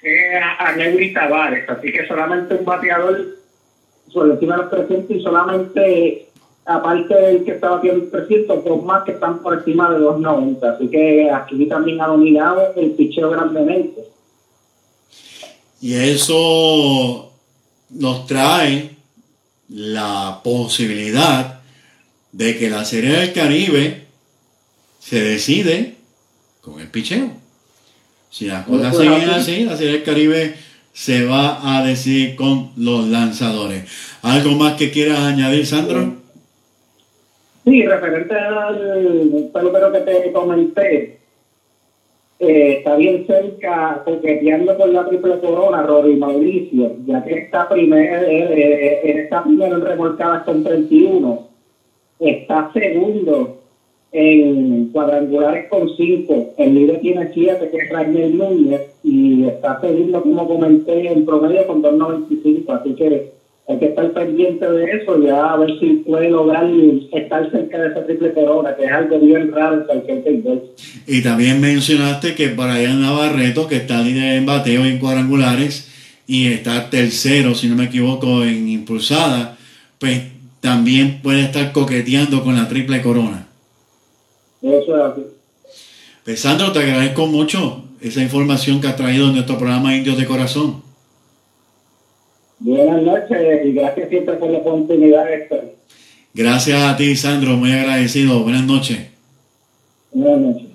[0.03, 3.27] es a, a Neuri Tavares, así que solamente un bateador
[4.09, 6.27] sobre encima de los 300 y solamente
[6.67, 10.63] aparte del que está batiendo 300, dos más que están por encima de 2.90.
[10.63, 14.14] Así que aquí también ha dominado el picheo grandemente.
[15.81, 17.33] Y eso
[17.91, 18.91] nos trae
[19.69, 21.61] la posibilidad
[22.33, 24.05] de que la Serie del Caribe
[24.99, 25.95] se decide
[26.61, 27.31] con el picheo.
[28.31, 29.53] Si las cosas siguen así.
[29.53, 30.55] así, la Serie del Caribe
[30.93, 33.85] se va a decidir con los lanzadores.
[34.23, 36.17] ¿Algo más que quieras añadir, Sandro?
[37.65, 41.21] Sí, referente al pelotero que te comenté,
[42.39, 48.23] eh, está bien cerca, coqueteando con la triple corona, Rory Mauricio, ya que está primero,
[48.27, 51.49] eh, eh, está primero en remolcadas con 31,
[52.19, 53.61] está segundo
[54.11, 60.23] en cuadrangulares con 5, el líder tiene 7, que es Raimel Núñez, y está segundo,
[60.23, 63.33] como comenté, en promedio con 2.95, así que
[63.67, 66.71] hay que estar pendiente de eso ya a ver si puede lograr
[67.13, 70.63] estar cerca de esa triple corona, que es algo bien raro en cualquier béisbol.
[71.07, 75.91] Y también mencionaste que Brian Navarreto, que está líder en bateo y en cuadrangulares,
[76.27, 79.57] y está tercero, si no me equivoco, en impulsada,
[79.99, 80.23] pues
[80.61, 83.47] también puede estar coqueteando con la triple corona.
[84.61, 85.23] Eso es así.
[86.25, 90.27] Pues Sandro, te agradezco mucho esa información que has traído en nuestro programa Indios de
[90.27, 90.83] Corazón.
[92.59, 95.75] Buenas noches y gracias siempre por la oportunidad, Héctor.
[96.33, 98.41] Gracias a ti, Sandro, muy agradecido.
[98.43, 98.99] Buenas noches.
[100.13, 100.67] Buenas noches.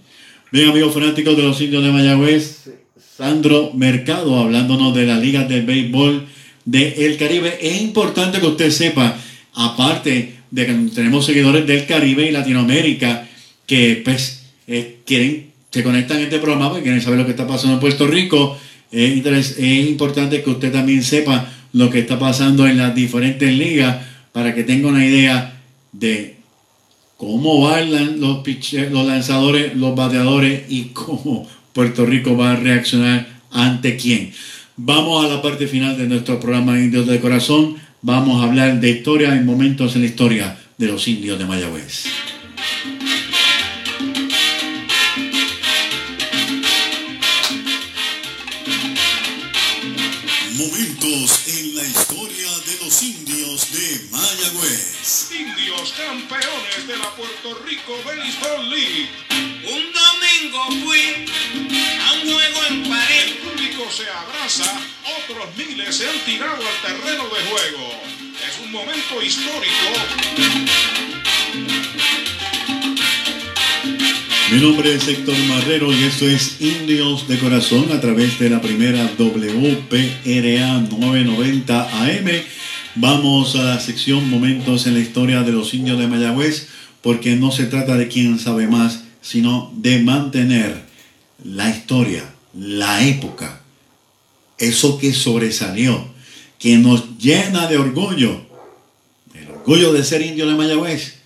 [0.51, 2.69] Bien, amigos fanáticos de los indios de Mayagüez,
[3.17, 6.25] Sandro Mercado hablándonos de la Liga de Béisbol
[6.65, 7.57] del Caribe.
[7.61, 9.17] Es importante que usted sepa,
[9.53, 13.27] aparte de que tenemos seguidores del Caribe y Latinoamérica
[13.65, 17.45] que pues eh, quieren, se conectan a este programa porque quieren saber lo que está
[17.47, 18.57] pasando en Puerto Rico.
[18.91, 23.97] Interes- es importante que usted también sepa lo que está pasando en las diferentes ligas
[24.31, 26.37] para que tenga una idea de
[27.17, 28.43] cómo van los,
[28.91, 34.31] los lanzadores, los bateadores y cómo Puerto Rico va a reaccionar ante quién.
[34.77, 37.75] Vamos a la parte final de nuestro programa Indios de Corazón.
[38.01, 42.05] Vamos a hablar de historia y momentos en la historia de los indios de Mayagüez.
[52.69, 55.31] De los indios de Mayagüez.
[55.31, 59.09] Indios campeones de la Puerto Rico Baseball League.
[59.63, 61.25] Un domingo fui
[61.99, 63.37] a un juego en El París.
[63.43, 64.79] público se abraza,
[65.23, 68.01] otros miles se han tirado al terreno de juego.
[68.47, 69.87] Es un momento histórico.
[74.51, 78.61] Mi nombre es Héctor Marrero y esto es Indios de Corazón a través de la
[78.61, 82.58] primera WPRA 990 AM.
[83.01, 86.67] Vamos a la sección Momentos en la historia de los indios de Mayagüez
[87.01, 90.83] porque no se trata de quién sabe más, sino de mantener
[91.41, 93.61] la historia, la época,
[94.57, 96.09] eso que sobresalió,
[96.57, 98.41] que nos llena de orgullo,
[99.33, 101.19] el orgullo de ser indio de Mayagüez.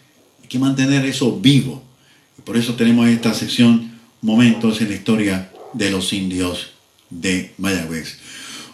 [0.43, 1.83] Hay que mantener eso vivo.
[2.37, 6.73] Y por eso tenemos esta sección Momentos en la historia de los indios
[7.09, 8.19] de Mayagüez.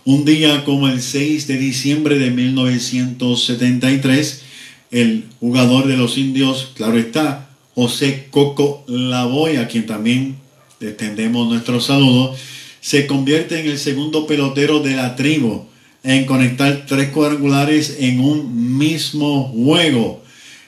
[0.09, 4.41] Un día como el 6 de diciembre de 1973,
[4.89, 10.37] el jugador de los indios, claro está, José Coco Lavoy, a quien también
[10.81, 12.35] extendemos nuestro saludo,
[12.81, 15.65] se convierte en el segundo pelotero de la tribu
[16.01, 20.23] en conectar tres cuadrangulares en un mismo juego.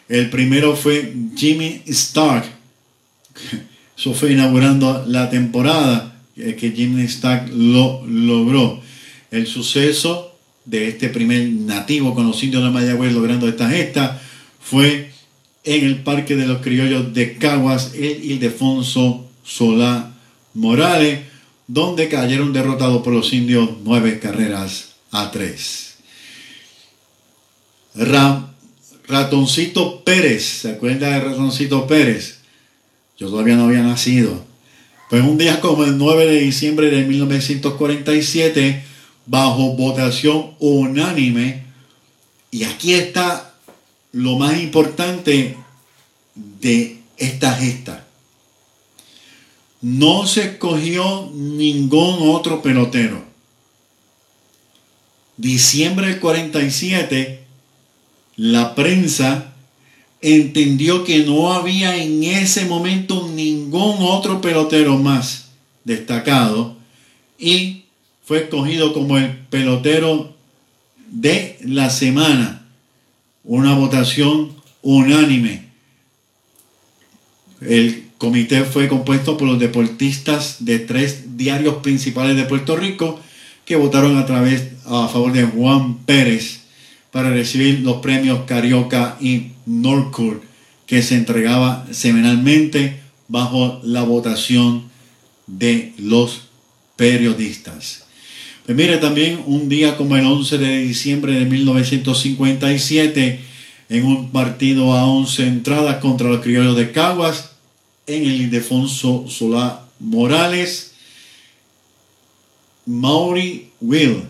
[0.07, 2.45] El primero fue Jimmy Stark.
[3.97, 8.90] Eso fue inaugurando la temporada eh, que Jimmy Stark lo logró.
[9.31, 10.35] El suceso
[10.65, 14.21] de este primer nativo con los indios de Mayagüez logrando esta gesta
[14.59, 15.11] fue
[15.63, 20.13] en el Parque de los Criollos de Caguas, el Ildefonso Solá
[20.53, 21.21] Morales,
[21.67, 25.95] donde cayeron derrotados por los indios nueve carreras a tres.
[27.95, 28.47] Ra-
[29.07, 32.39] Ratoncito Pérez, ¿se acuerda de Ratoncito Pérez?
[33.17, 34.45] Yo todavía no había nacido.
[35.09, 38.83] Pues un día como el 9 de diciembre de 1947,
[39.25, 41.63] bajo votación unánime,
[42.51, 43.53] y aquí está
[44.11, 45.57] lo más importante
[46.35, 48.05] de esta gesta.
[49.81, 53.23] No se escogió ningún otro pelotero.
[55.37, 57.43] Diciembre del 47,
[58.35, 59.53] la prensa
[60.21, 65.49] entendió que no había en ese momento ningún otro pelotero más
[65.83, 66.75] destacado
[67.39, 67.80] y
[68.31, 70.33] fue escogido como el pelotero
[71.09, 72.65] de la semana.
[73.43, 75.65] Una votación unánime.
[77.59, 83.19] El comité fue compuesto por los deportistas de tres diarios principales de Puerto Rico
[83.65, 86.61] que votaron a través a favor de Juan Pérez
[87.11, 90.41] para recibir los premios Carioca y Norcourt
[90.85, 94.83] que se entregaba semanalmente bajo la votación
[95.47, 96.43] de los
[96.95, 98.05] periodistas.
[98.71, 103.41] Pues mire también un día como el 11 de diciembre de 1957
[103.89, 107.51] en un partido a 11 entradas contra los criollos de Caguas
[108.07, 110.93] en el Ildefonso Solá Morales,
[112.85, 114.23] Mauri Will,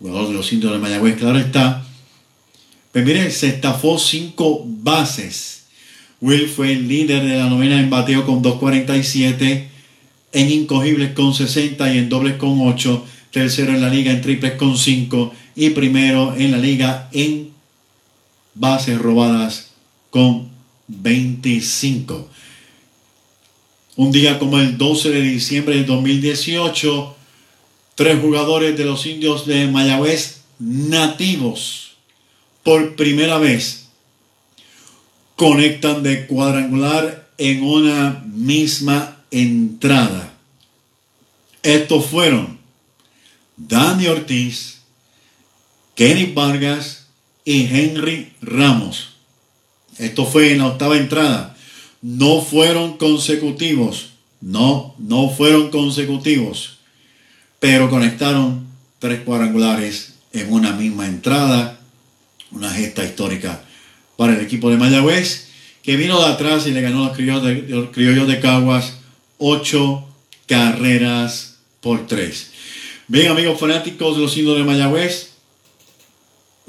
[0.00, 1.86] jugador de los indios de Mayagüez, claro está.
[2.90, 5.66] Pues mire, se estafó cinco bases.
[6.20, 9.68] Will fue el líder de la novena en bateo con 2.47,
[10.32, 13.06] en incogibles con 60 y en dobles con 8,
[13.36, 17.50] tercero en la liga en triples con 5 y primero en la liga en
[18.54, 19.72] bases robadas
[20.08, 20.48] con
[20.88, 22.30] 25.
[23.96, 27.14] Un día como el 12 de diciembre de 2018,
[27.94, 31.98] tres jugadores de los indios de Mayagüez nativos
[32.62, 33.88] por primera vez
[35.34, 40.32] conectan de cuadrangular en una misma entrada.
[41.62, 42.55] Estos fueron
[43.56, 44.80] Dani Ortiz,
[45.94, 47.06] Kenny Vargas
[47.44, 49.16] y Henry Ramos.
[49.98, 51.56] Esto fue en la octava entrada.
[52.02, 54.10] No fueron consecutivos.
[54.40, 56.76] No, no fueron consecutivos
[57.58, 58.66] pero conectaron
[58.98, 61.80] tres cuadrangulares en una misma entrada,
[62.50, 63.62] una gesta histórica
[64.16, 65.48] para el equipo de Mayagüez,
[65.82, 68.98] que vino de atrás y le ganó a los de, los criollos de Caguas
[69.38, 70.06] ocho
[70.46, 72.52] carreras por tres.
[73.08, 75.34] Bien, amigos fanáticos de los indios de Mayagüez,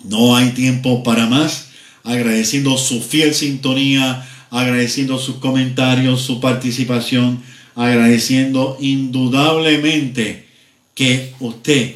[0.03, 1.69] no hay tiempo para más.
[2.03, 7.41] Agradeciendo su fiel sintonía, agradeciendo sus comentarios, su participación,
[7.73, 10.45] agradeciendo indudablemente
[10.93, 11.95] que usted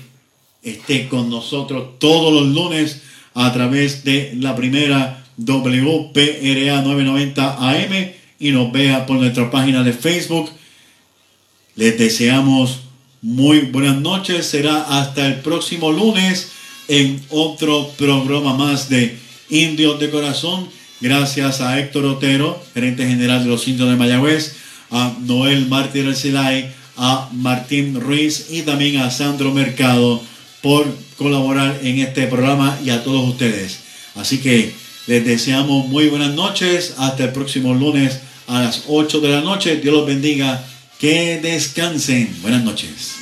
[0.63, 3.03] esté con nosotros todos los lunes
[3.35, 9.93] a través de la primera WPRA 990 AM y nos vea por nuestra página de
[9.93, 10.49] Facebook.
[11.75, 12.90] Les deseamos
[13.21, 14.47] muy buenas noches.
[14.47, 16.51] Será hasta el próximo lunes
[16.87, 19.17] en otro programa más de
[19.49, 20.67] Indios de Corazón.
[20.99, 24.55] Gracias a Héctor Otero, gerente general de los Indios de Mayagüez,
[24.89, 30.21] a Noel Martínez Arcelay, a Martín Ruiz y también a Sandro Mercado
[30.61, 30.85] por
[31.17, 33.79] colaborar en este programa y a todos ustedes.
[34.15, 34.73] Así que
[35.07, 36.95] les deseamos muy buenas noches.
[36.97, 39.77] Hasta el próximo lunes a las 8 de la noche.
[39.77, 40.63] Dios los bendiga.
[41.01, 42.31] Que descansen.
[42.43, 43.20] Buenas noches.